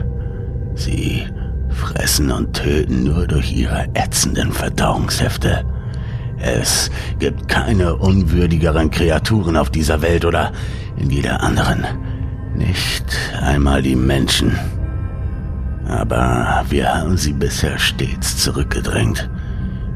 Sie 0.74 1.24
fressen 1.68 2.32
und 2.32 2.52
töten 2.54 3.04
nur 3.04 3.28
durch 3.28 3.52
ihre 3.52 3.87
ätzenden 3.94 4.52
Verdauungshefte. 4.52 5.64
Es 6.44 6.90
gibt 7.20 7.48
keine 7.48 7.96
unwürdigeren 7.96 8.90
Kreaturen 8.90 9.57
auf 9.57 9.70
dieser 9.70 10.02
Welt 10.02 10.26
oder 10.26 10.52
in 10.98 11.09
jeder 11.09 11.42
anderen. 11.42 11.87
Nicht 12.54 13.07
einmal 13.40 13.80
die 13.80 13.96
Menschen. 13.96 14.52
Aber 15.88 16.62
wir 16.68 16.94
haben 16.94 17.16
sie 17.16 17.33
bisher 17.33 17.78
stets 17.78 18.37
zurückgedrängt. 18.37 19.30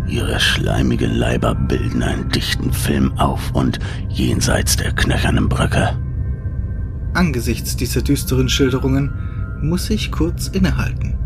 Ihre 0.06 0.40
schleimigen 0.40 1.14
Leiber 1.14 1.54
bilden 1.54 2.02
einen 2.02 2.30
dichten 2.30 2.72
Film 2.72 3.12
auf 3.18 3.50
und 3.52 3.78
jenseits 4.08 4.76
der 4.76 4.92
knöchernen 4.92 5.50
Brücke. 5.50 5.98
Angesichts 7.12 7.76
dieser 7.76 8.00
düsteren 8.00 8.48
Schilderungen 8.48 9.12
muss 9.60 9.90
ich 9.90 10.10
kurz 10.10 10.48
innehalten. 10.48 11.18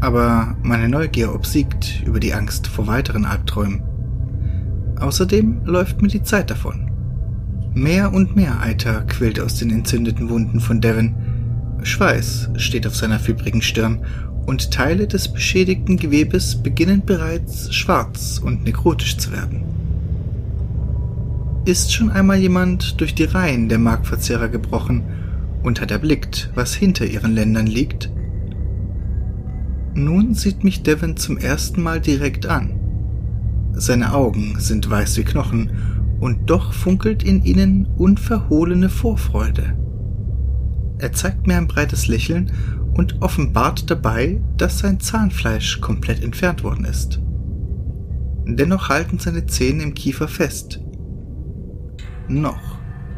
Aber 0.00 0.56
meine 0.64 0.88
Neugier 0.88 1.32
obsiegt 1.32 2.02
über 2.04 2.18
die 2.18 2.34
Angst 2.34 2.66
vor 2.66 2.88
weiteren 2.88 3.24
Albträumen. 3.24 3.89
Außerdem 5.00 5.62
läuft 5.64 6.02
mir 6.02 6.08
die 6.08 6.22
Zeit 6.22 6.50
davon. 6.50 6.90
Mehr 7.74 8.12
und 8.12 8.36
mehr 8.36 8.60
Eiter 8.60 9.02
quillt 9.02 9.40
aus 9.40 9.56
den 9.56 9.70
entzündeten 9.70 10.28
Wunden 10.28 10.60
von 10.60 10.80
Devon. 10.80 11.14
Schweiß 11.82 12.50
steht 12.56 12.86
auf 12.86 12.94
seiner 12.94 13.18
fiebrigen 13.18 13.62
Stirn 13.62 14.04
und 14.46 14.70
Teile 14.70 15.06
des 15.06 15.32
beschädigten 15.32 15.96
Gewebes 15.96 16.56
beginnen 16.56 17.02
bereits 17.06 17.74
schwarz 17.74 18.40
und 18.42 18.64
nekrotisch 18.64 19.16
zu 19.16 19.32
werden. 19.32 19.62
Ist 21.64 21.92
schon 21.92 22.10
einmal 22.10 22.38
jemand 22.38 23.00
durch 23.00 23.14
die 23.14 23.24
Reihen 23.24 23.68
der 23.68 23.78
Marktverzehrer 23.78 24.48
gebrochen 24.48 25.04
und 25.62 25.80
hat 25.80 25.90
erblickt, 25.90 26.50
was 26.54 26.74
hinter 26.74 27.06
ihren 27.06 27.34
Ländern 27.34 27.66
liegt? 27.66 28.10
Nun 29.94 30.34
sieht 30.34 30.64
mich 30.64 30.82
Devon 30.82 31.16
zum 31.16 31.38
ersten 31.38 31.82
Mal 31.82 32.00
direkt 32.00 32.46
an. 32.46 32.79
Seine 33.80 34.12
Augen 34.12 34.60
sind 34.60 34.90
weiß 34.90 35.16
wie 35.16 35.24
Knochen 35.24 35.70
und 36.20 36.50
doch 36.50 36.74
funkelt 36.74 37.22
in 37.22 37.42
ihnen 37.42 37.86
unverhohlene 37.96 38.90
Vorfreude. 38.90 39.74
Er 40.98 41.12
zeigt 41.14 41.46
mir 41.46 41.56
ein 41.56 41.66
breites 41.66 42.06
Lächeln 42.06 42.52
und 42.92 43.22
offenbart 43.22 43.90
dabei, 43.90 44.42
dass 44.58 44.80
sein 44.80 45.00
Zahnfleisch 45.00 45.80
komplett 45.80 46.22
entfernt 46.22 46.62
worden 46.62 46.84
ist. 46.84 47.22
Dennoch 48.44 48.90
halten 48.90 49.18
seine 49.18 49.46
Zähne 49.46 49.82
im 49.82 49.94
Kiefer 49.94 50.28
fest. 50.28 50.80
Noch. 52.28 52.60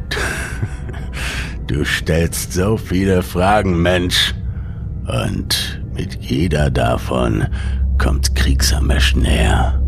Du 1.67 1.85
stellst 1.85 2.51
so 2.53 2.75
viele 2.75 3.23
Fragen, 3.23 3.81
Mensch. 3.81 4.35
Und 5.07 5.81
mit 5.95 6.21
jeder 6.21 6.69
davon 6.69 7.47
kommt 7.97 8.35
Kriegsamesch 8.35 9.15
näher. 9.15 9.82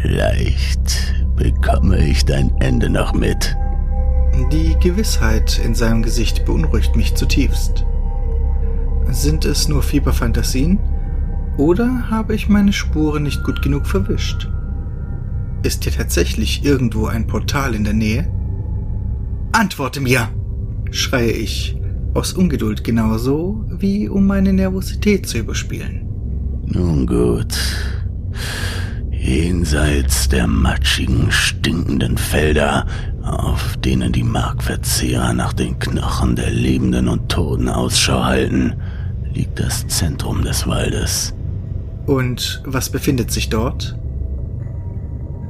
Vielleicht 0.00 1.14
bekomme 1.36 1.98
ich 1.98 2.24
dein 2.24 2.50
Ende 2.60 2.88
noch 2.88 3.12
mit. 3.12 3.56
Die 4.50 4.76
Gewissheit 4.80 5.60
in 5.64 5.74
seinem 5.74 6.02
Gesicht 6.02 6.44
beunruhigt 6.44 6.96
mich 6.96 7.14
zutiefst. 7.14 7.84
Sind 9.10 9.44
es 9.44 9.68
nur 9.68 9.82
Fieberfantasien 9.82 10.78
oder 11.58 12.08
habe 12.10 12.34
ich 12.34 12.48
meine 12.48 12.72
Spuren 12.72 13.24
nicht 13.24 13.44
gut 13.44 13.60
genug 13.60 13.86
verwischt? 13.86 14.48
Ist 15.62 15.84
hier 15.84 15.92
tatsächlich 15.92 16.64
irgendwo 16.64 17.06
ein 17.06 17.26
Portal 17.26 17.74
in 17.74 17.84
der 17.84 17.94
Nähe? 17.94 18.30
Antworte 19.52 20.00
mir! 20.00 20.28
schreie 20.90 21.30
ich, 21.30 21.76
aus 22.14 22.32
Ungeduld 22.32 22.84
genauso 22.84 23.64
wie 23.70 24.08
um 24.08 24.26
meine 24.26 24.52
Nervosität 24.52 25.26
zu 25.26 25.38
überspielen. 25.38 26.06
Nun 26.66 27.06
gut. 27.06 27.54
Jenseits 29.22 30.28
der 30.28 30.48
matschigen, 30.48 31.30
stinkenden 31.30 32.18
Felder, 32.18 32.86
auf 33.22 33.76
denen 33.76 34.12
die 34.12 34.24
Markverzehrer 34.24 35.32
nach 35.32 35.52
den 35.52 35.78
Knochen 35.78 36.34
der 36.34 36.50
Lebenden 36.50 37.06
und 37.06 37.28
Toten 37.28 37.68
Ausschau 37.68 38.24
halten, 38.24 38.74
liegt 39.32 39.60
das 39.60 39.86
Zentrum 39.86 40.42
des 40.42 40.66
Waldes. 40.66 41.34
Und 42.06 42.64
was 42.66 42.90
befindet 42.90 43.30
sich 43.30 43.48
dort? 43.48 43.96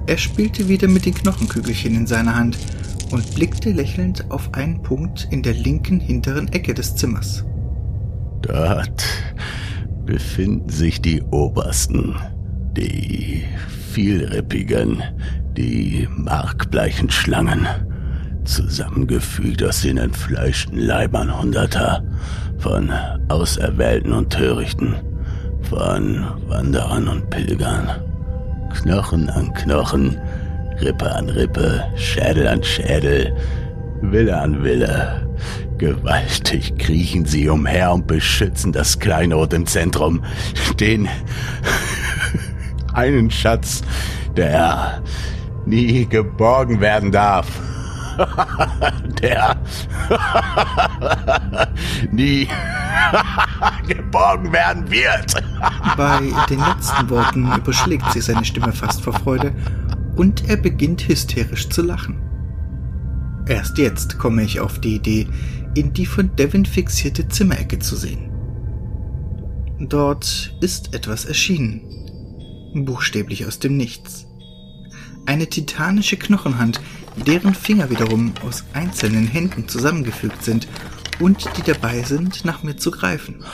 Er 0.06 0.18
spielte 0.18 0.68
wieder 0.68 0.86
mit 0.86 1.06
den 1.06 1.14
Knochenkügelchen 1.14 1.94
in 1.94 2.06
seiner 2.06 2.36
Hand 2.36 2.58
und 3.10 3.34
blickte 3.34 3.72
lächelnd 3.72 4.30
auf 4.30 4.52
einen 4.52 4.82
Punkt 4.82 5.28
in 5.30 5.42
der 5.42 5.54
linken 5.54 5.98
hinteren 5.98 6.48
Ecke 6.52 6.74
des 6.74 6.94
Zimmers. 6.94 7.42
Dort 8.42 9.02
befinden 10.04 10.68
sich 10.68 11.00
die 11.00 11.22
Obersten, 11.22 12.16
die 12.76 13.44
vielrippigen, 13.92 15.02
die 15.56 16.08
markbleichen 16.16 17.10
Schlangen, 17.10 17.66
zusammengefügt 18.44 19.62
aus 19.62 19.82
den 19.82 19.98
entfleischten 19.98 20.78
Leibern 20.78 21.38
Hunderter, 21.38 22.02
von 22.58 22.90
Auserwählten 23.28 24.12
und 24.12 24.30
Törichten, 24.30 24.94
von 25.68 26.24
Wanderern 26.48 27.08
und 27.08 27.30
Pilgern. 27.30 27.88
Knochen 28.72 29.28
an 29.30 29.52
Knochen, 29.54 30.18
Rippe 30.80 31.10
an 31.10 31.28
Rippe, 31.28 31.84
Schädel 31.96 32.48
an 32.48 32.62
Schädel, 32.62 33.36
Wille 34.00 34.36
an 34.36 34.64
Wille. 34.64 35.26
Gewaltig 35.78 36.78
kriechen 36.78 37.24
sie 37.24 37.48
umher 37.48 37.92
und 37.92 38.06
beschützen 38.06 38.72
das 38.72 38.98
Kleinod 38.98 39.52
im 39.52 39.66
Zentrum. 39.66 40.24
Den 40.78 41.08
einen 42.95 43.30
Schatz, 43.30 43.82
der 44.36 45.03
nie 45.66 46.07
geborgen 46.07 46.80
werden 46.80 47.12
darf. 47.12 47.49
der 49.22 49.57
nie 52.12 52.47
geborgen 53.88 54.53
werden 54.53 54.90
wird. 54.90 55.34
Bei 55.97 56.20
den 56.49 56.61
letzten 56.61 57.11
Worten 57.11 57.51
überschlägt 57.57 58.11
sich 58.12 58.24
seine 58.24 58.45
Stimme 58.45 58.72
fast 58.72 59.03
vor 59.03 59.14
Freude 59.14 59.53
und 60.16 60.49
er 60.49 60.57
beginnt 60.57 61.09
hysterisch 61.09 61.68
zu 61.68 61.82
lachen. 61.82 62.20
Erst 63.47 63.78
jetzt 63.78 64.18
komme 64.18 64.43
ich 64.43 64.61
auf 64.61 64.78
die 64.78 64.97
Idee, 64.97 65.26
in 65.74 65.93
die 65.93 66.07
von 66.07 66.34
Devin 66.36 66.64
fixierte 66.64 67.28
Zimmerecke 67.28 67.78
zu 67.78 67.97
sehen. 67.97 68.30
Dort 69.80 70.55
ist 70.61 70.95
etwas 70.95 71.24
erschienen, 71.24 71.80
buchstäblich 72.74 73.46
aus 73.46 73.58
dem 73.58 73.76
Nichts. 73.76 74.26
Eine 75.26 75.48
titanische 75.48 76.16
Knochenhand, 76.16 76.80
deren 77.26 77.54
Finger 77.54 77.90
wiederum 77.90 78.32
aus 78.44 78.64
einzelnen 78.72 79.26
Händen 79.26 79.68
zusammengefügt 79.68 80.42
sind 80.42 80.66
und 81.20 81.48
die 81.56 81.62
dabei 81.62 82.02
sind, 82.02 82.44
nach 82.44 82.62
mir 82.62 82.76
zu 82.76 82.90
greifen. 82.90 83.44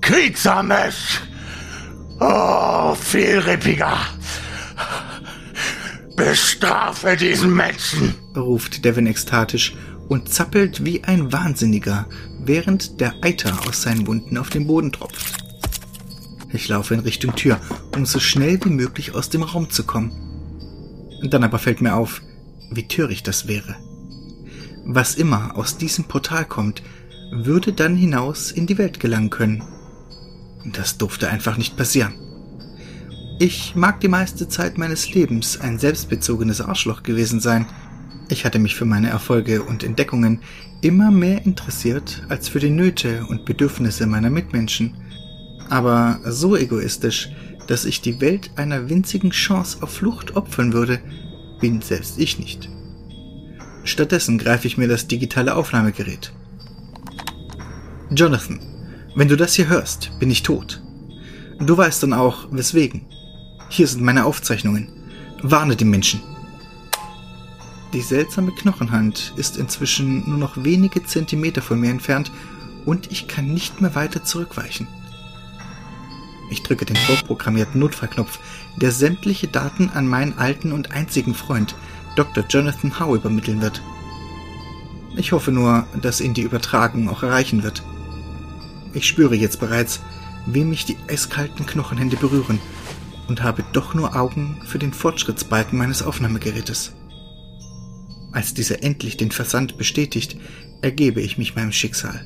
Kriegsames! 0.00 1.20
Oh, 2.20 2.94
vielrippiger! 2.94 3.98
Bestrafe 6.16 7.16
diesen 7.16 7.54
Menschen! 7.54 8.14
ruft 8.36 8.84
Devin 8.84 9.06
ekstatisch 9.06 9.74
und 10.08 10.32
zappelt 10.32 10.84
wie 10.84 11.02
ein 11.04 11.32
Wahnsinniger, 11.32 12.06
während 12.38 13.00
der 13.00 13.14
Eiter 13.22 13.58
aus 13.66 13.82
seinen 13.82 14.06
Wunden 14.06 14.36
auf 14.36 14.50
den 14.50 14.66
Boden 14.66 14.92
tropft. 14.92 15.41
Ich 16.52 16.68
laufe 16.68 16.94
in 16.94 17.00
Richtung 17.00 17.34
Tür, 17.34 17.58
um 17.96 18.04
so 18.04 18.20
schnell 18.20 18.62
wie 18.64 18.70
möglich 18.70 19.14
aus 19.14 19.30
dem 19.30 19.42
Raum 19.42 19.70
zu 19.70 19.84
kommen. 19.84 20.12
Dann 21.22 21.44
aber 21.44 21.58
fällt 21.58 21.80
mir 21.80 21.94
auf, 21.94 22.22
wie 22.70 22.88
töricht 22.88 23.26
das 23.26 23.48
wäre. 23.48 23.76
Was 24.84 25.14
immer 25.14 25.56
aus 25.56 25.78
diesem 25.78 26.04
Portal 26.04 26.44
kommt, 26.44 26.82
würde 27.30 27.72
dann 27.72 27.96
hinaus 27.96 28.50
in 28.50 28.66
die 28.66 28.78
Welt 28.78 29.00
gelangen 29.00 29.30
können. 29.30 29.62
Das 30.72 30.98
durfte 30.98 31.28
einfach 31.28 31.56
nicht 31.56 31.76
passieren. 31.76 32.14
Ich 33.38 33.74
mag 33.74 34.00
die 34.00 34.08
meiste 34.08 34.48
Zeit 34.48 34.78
meines 34.78 35.12
Lebens 35.14 35.58
ein 35.58 35.78
selbstbezogenes 35.78 36.60
Arschloch 36.60 37.02
gewesen 37.02 37.40
sein. 37.40 37.66
Ich 38.28 38.44
hatte 38.44 38.58
mich 38.58 38.74
für 38.74 38.84
meine 38.84 39.08
Erfolge 39.08 39.62
und 39.62 39.82
Entdeckungen 39.82 40.40
immer 40.80 41.10
mehr 41.10 41.44
interessiert 41.44 42.22
als 42.28 42.48
für 42.48 42.60
die 42.60 42.70
Nöte 42.70 43.24
und 43.26 43.44
Bedürfnisse 43.44 44.06
meiner 44.06 44.30
Mitmenschen. 44.30 44.94
Aber 45.72 46.20
so 46.26 46.54
egoistisch, 46.54 47.30
dass 47.66 47.86
ich 47.86 48.02
die 48.02 48.20
Welt 48.20 48.50
einer 48.56 48.90
winzigen 48.90 49.30
Chance 49.30 49.78
auf 49.80 49.94
Flucht 49.94 50.36
opfern 50.36 50.74
würde, 50.74 51.00
bin 51.62 51.80
selbst 51.80 52.18
ich 52.18 52.38
nicht. 52.38 52.68
Stattdessen 53.82 54.36
greife 54.36 54.66
ich 54.66 54.76
mir 54.76 54.86
das 54.86 55.06
digitale 55.06 55.56
Aufnahmegerät. 55.56 56.30
Jonathan, 58.14 58.60
wenn 59.14 59.28
du 59.28 59.36
das 59.38 59.54
hier 59.54 59.70
hörst, 59.70 60.10
bin 60.18 60.30
ich 60.30 60.42
tot. 60.42 60.82
Du 61.58 61.74
weißt 61.74 62.02
dann 62.02 62.12
auch, 62.12 62.48
weswegen. 62.50 63.06
Hier 63.70 63.86
sind 63.86 64.02
meine 64.02 64.26
Aufzeichnungen. 64.26 64.88
Warne 65.42 65.74
die 65.74 65.86
Menschen. 65.86 66.20
Die 67.94 68.02
seltsame 68.02 68.52
Knochenhand 68.52 69.32
ist 69.36 69.56
inzwischen 69.56 70.28
nur 70.28 70.38
noch 70.38 70.62
wenige 70.62 71.02
Zentimeter 71.02 71.62
von 71.62 71.80
mir 71.80 71.90
entfernt 71.90 72.30
und 72.84 73.10
ich 73.10 73.26
kann 73.26 73.54
nicht 73.54 73.80
mehr 73.80 73.94
weiter 73.94 74.22
zurückweichen. 74.22 74.86
Ich 76.50 76.62
drücke 76.62 76.84
den 76.84 76.96
vorprogrammierten 76.96 77.80
Notfallknopf, 77.80 78.38
der 78.76 78.92
sämtliche 78.92 79.48
Daten 79.48 79.90
an 79.90 80.06
meinen 80.06 80.38
alten 80.38 80.72
und 80.72 80.92
einzigen 80.92 81.34
Freund, 81.34 81.74
Dr. 82.16 82.44
Jonathan 82.48 82.98
Howe, 82.98 83.16
übermitteln 83.16 83.62
wird. 83.62 83.82
Ich 85.16 85.32
hoffe 85.32 85.52
nur, 85.52 85.86
dass 86.00 86.20
ihn 86.20 86.34
die 86.34 86.42
Übertragung 86.42 87.08
auch 87.08 87.22
erreichen 87.22 87.62
wird. 87.62 87.82
Ich 88.92 89.06
spüre 89.06 89.34
jetzt 89.34 89.60
bereits, 89.60 90.00
wie 90.46 90.64
mich 90.64 90.84
die 90.84 90.96
eiskalten 91.08 91.66
Knochenhände 91.66 92.16
berühren 92.16 92.60
und 93.28 93.42
habe 93.42 93.64
doch 93.72 93.94
nur 93.94 94.16
Augen 94.16 94.60
für 94.66 94.78
den 94.78 94.92
Fortschrittsbalken 94.92 95.78
meines 95.78 96.02
Aufnahmegerätes. 96.02 96.92
Als 98.32 98.54
dieser 98.54 98.82
endlich 98.82 99.16
den 99.16 99.30
Versand 99.30 99.76
bestätigt, 99.76 100.36
ergebe 100.80 101.20
ich 101.20 101.38
mich 101.38 101.54
meinem 101.54 101.72
Schicksal. 101.72 102.24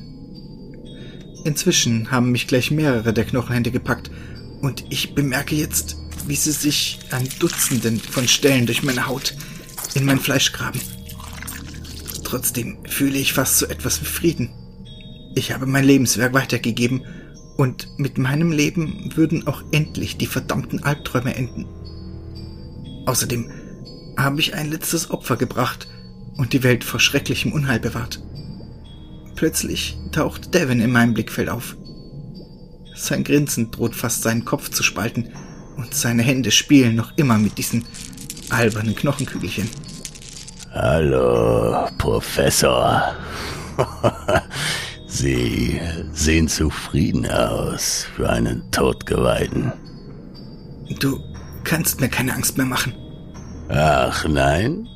Inzwischen 1.43 2.11
haben 2.11 2.31
mich 2.31 2.47
gleich 2.47 2.71
mehrere 2.71 3.13
der 3.13 3.25
Knochenhände 3.25 3.71
gepackt 3.71 4.11
und 4.61 4.85
ich 4.89 5.15
bemerke 5.15 5.55
jetzt, 5.55 5.97
wie 6.27 6.35
sie 6.35 6.51
sich 6.51 6.99
an 7.11 7.27
Dutzenden 7.39 7.99
von 7.99 8.27
Stellen 8.27 8.65
durch 8.65 8.83
meine 8.83 9.07
Haut 9.07 9.35
in 9.93 10.05
mein 10.05 10.19
Fleisch 10.19 10.51
graben. 10.51 10.81
Trotzdem 12.23 12.77
fühle 12.85 13.17
ich 13.17 13.33
fast 13.33 13.57
so 13.57 13.65
etwas 13.67 14.01
wie 14.01 14.05
Frieden. 14.05 14.49
Ich 15.35 15.51
habe 15.51 15.65
mein 15.65 15.85
Lebenswerk 15.85 16.33
weitergegeben 16.33 17.03
und 17.55 17.87
mit 17.97 18.17
meinem 18.17 18.51
Leben 18.51 19.11
würden 19.15 19.47
auch 19.47 19.63
endlich 19.71 20.17
die 20.17 20.27
verdammten 20.27 20.83
Albträume 20.83 21.35
enden. 21.35 21.65
Außerdem 23.05 23.49
habe 24.17 24.41
ich 24.41 24.53
ein 24.53 24.69
letztes 24.69 25.09
Opfer 25.11 25.37
gebracht 25.37 25.87
und 26.37 26.53
die 26.53 26.63
Welt 26.63 26.83
vor 26.83 26.99
schrecklichem 26.99 27.53
Unheil 27.53 27.79
bewahrt. 27.79 28.21
Plötzlich 29.37 29.95
taucht 30.11 30.55
Devin 30.55 30.81
in 30.81 30.91
meinem 30.91 31.13
Blickfeld 31.13 31.47
auf. 31.47 31.77
Sein 32.95 33.23
Grinsen 33.23 33.69
droht 33.69 33.95
fast 33.95 34.23
seinen 34.23 34.45
Kopf 34.45 34.69
zu 34.69 34.81
spalten 34.81 35.29
und 35.77 35.93
seine 35.93 36.23
Hände 36.23 36.49
spielen 36.49 36.95
noch 36.95 37.15
immer 37.17 37.37
mit 37.37 37.59
diesen 37.59 37.85
albernen 38.49 38.95
Knochenkügelchen. 38.95 39.69
Hallo, 40.73 41.87
Professor. 41.99 43.15
Sie 45.05 45.79
sehen 46.13 46.47
zufrieden 46.47 47.29
aus 47.29 48.07
für 48.15 48.31
einen 48.31 48.63
Todgeweihten. 48.71 49.71
Du 50.99 51.19
kannst 51.63 52.01
mir 52.01 52.09
keine 52.09 52.33
Angst 52.33 52.57
mehr 52.57 52.65
machen. 52.65 52.93
Ach 53.69 54.27
nein? 54.27 54.87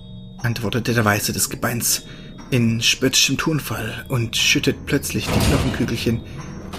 antwortete 0.42 0.96
der 0.96 1.06
Weiße 1.06 1.32
des 1.32 1.52
Gebeins 1.52 2.06
in 2.52 2.82
spöttischem 2.82 3.38
Tonfall 3.38 4.06
und 4.10 4.36
schüttet 4.36 4.86
plötzlich 4.86 5.26
die 5.26 5.40
Knochenkügelchen 5.40 6.22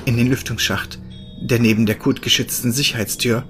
in 0.04 0.16
den 0.16 0.28
Lüftungsschacht, 0.28 1.00
der 1.40 1.58
neben 1.58 1.86
der 1.86 1.98
kotgeschützten 1.98 2.72
Sicherheitstür 2.72 3.44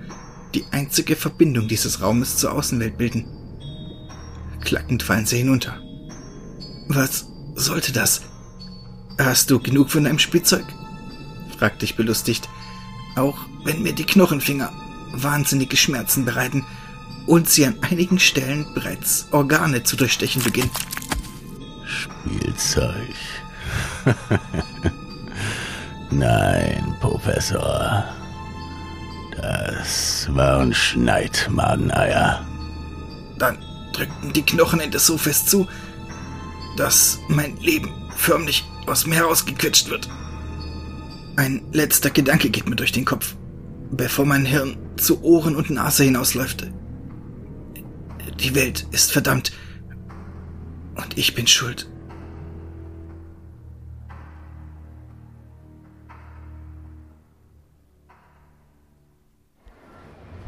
die 0.55 0.65
einzige 0.71 1.17
Verbindung 1.17 1.67
dieses 1.67 2.01
Raumes 2.01 2.37
zur 2.37 2.53
Außenwelt 2.53 2.97
bilden. 2.97 3.27
Klackend 4.61 5.03
fallen 5.03 5.27
sie 5.27 5.39
hinunter. 5.39 5.81
Was 6.89 7.27
sollte 7.55 7.93
das? 7.93 8.23
Hast 9.19 9.51
du 9.51 9.59
genug 9.59 9.91
von 9.91 10.05
deinem 10.05 10.19
Spielzeug? 10.19 10.65
fragte 11.59 11.85
ich 11.85 11.97
belustigt, 11.97 12.49
auch 13.17 13.39
wenn 13.65 13.83
mir 13.83 13.93
die 13.93 14.07
Knochenfinger 14.07 14.73
wahnsinnige 15.13 15.77
Schmerzen 15.77 16.25
bereiten 16.25 16.65
und 17.27 17.49
sie 17.49 17.67
an 17.67 17.77
einigen 17.83 18.19
Stellen 18.19 18.67
bereits 18.75 19.27
Organe 19.33 19.83
zu 19.83 19.97
durchstechen 19.97 20.43
beginnen. 20.43 20.71
Spielzeug. 21.93 23.15
Nein, 26.11 26.95
Professor. 27.01 28.05
Das 29.37 30.29
waren 30.35 30.75
Schneidmadeneier. 30.75 32.45
Dann 33.39 33.59
drückten 33.93 34.33
die 34.33 34.43
Knochenende 34.43 34.99
so 34.99 35.17
fest 35.17 35.49
zu, 35.51 35.67
dass 36.77 37.19
mein 37.29 37.57
Leben 37.59 37.93
förmlich 38.17 38.65
aus 38.87 39.07
mir 39.07 39.17
herausgequetscht 39.17 39.89
wird. 39.89 40.09
Ein 41.37 41.63
letzter 41.73 42.11
Gedanke 42.11 42.51
geht 42.51 42.69
mir 42.69 42.77
durch 42.77 42.93
den 42.93 43.05
Kopf, 43.05 43.37
bevor 43.91 44.27
mein 44.27 44.45
Hirn 44.45 44.77
zu 44.97 45.23
Ohren 45.23 45.57
und 45.57 45.71
Nase 45.71 46.05
hinausläuft. 46.05 46.67
Die 48.39 48.55
Welt 48.55 48.87
ist 48.91 49.13
verdammt 49.13 49.53
und 50.95 51.19
ich 51.19 51.35
bin 51.35 51.47
schuld. 51.47 51.89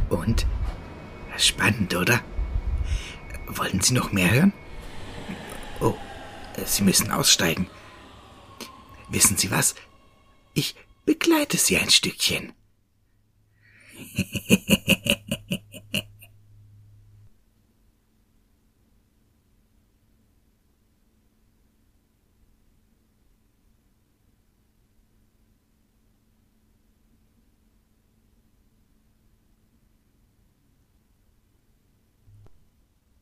Und? 0.09 0.47
Spannend, 1.37 1.95
oder? 1.95 2.21
Wollen 3.49 3.81
Sie 3.81 3.95
noch 3.95 4.13
mehr 4.13 4.31
hören? 4.31 4.53
Oh, 5.81 5.95
Sie 6.65 6.83
müssen 6.83 7.11
aussteigen. 7.11 7.69
Wissen 9.09 9.37
Sie 9.37 9.51
was? 9.51 9.75
Ich 10.55 10.77
begleite 11.05 11.57
Sie 11.57 11.77
ein 11.77 11.91
Stückchen. 11.91 12.53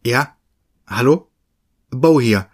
Ja? 0.05 0.37
Hallo? 0.87 1.31
Bo 1.91 2.21
hier. 2.21 2.51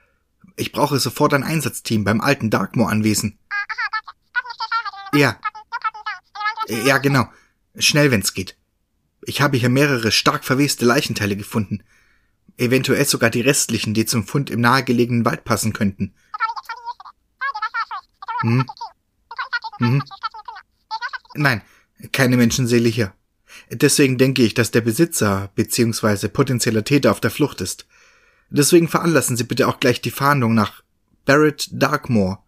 Ich 0.56 0.72
brauche 0.72 0.98
sofort 0.98 1.32
ein 1.34 1.44
Einsatzteam 1.44 2.04
beim 2.04 2.20
alten 2.20 2.50
Darkmoor 2.50 2.90
anwesen. 2.90 3.38
Ja. 5.14 5.40
Ja, 6.68 6.98
genau. 6.98 7.30
Schnell, 7.78 8.10
wenn's 8.10 8.34
geht. 8.34 8.56
Ich 9.22 9.40
habe 9.40 9.56
hier 9.56 9.68
mehrere 9.68 10.12
stark 10.12 10.44
verweste 10.44 10.84
Leichenteile 10.84 11.36
gefunden. 11.36 11.82
Eventuell 12.56 13.04
sogar 13.06 13.30
die 13.30 13.40
restlichen, 13.40 13.94
die 13.94 14.04
zum 14.04 14.26
Fund 14.26 14.50
im 14.50 14.60
nahegelegenen 14.60 15.24
Wald 15.24 15.44
passen 15.44 15.72
könnten. 15.72 16.14
Hm? 18.40 18.66
Hm? 19.78 20.02
Nein, 21.34 21.62
keine 22.12 22.36
Menschenseele 22.36 22.88
hier. 22.88 23.14
Deswegen 23.70 24.18
denke 24.18 24.42
ich, 24.42 24.54
dass 24.54 24.70
der 24.70 24.80
Besitzer 24.80 25.50
bzw. 25.54 26.28
potenzieller 26.28 26.84
Täter 26.84 27.10
auf 27.10 27.20
der 27.20 27.30
Flucht 27.30 27.60
ist. 27.60 27.86
Deswegen 28.50 28.88
veranlassen 28.88 29.36
Sie 29.36 29.44
bitte 29.44 29.68
auch 29.68 29.80
gleich 29.80 30.00
die 30.00 30.10
Fahndung 30.10 30.54
nach 30.54 30.82
Barrett 31.24 31.68
Darkmoor. 31.72 32.42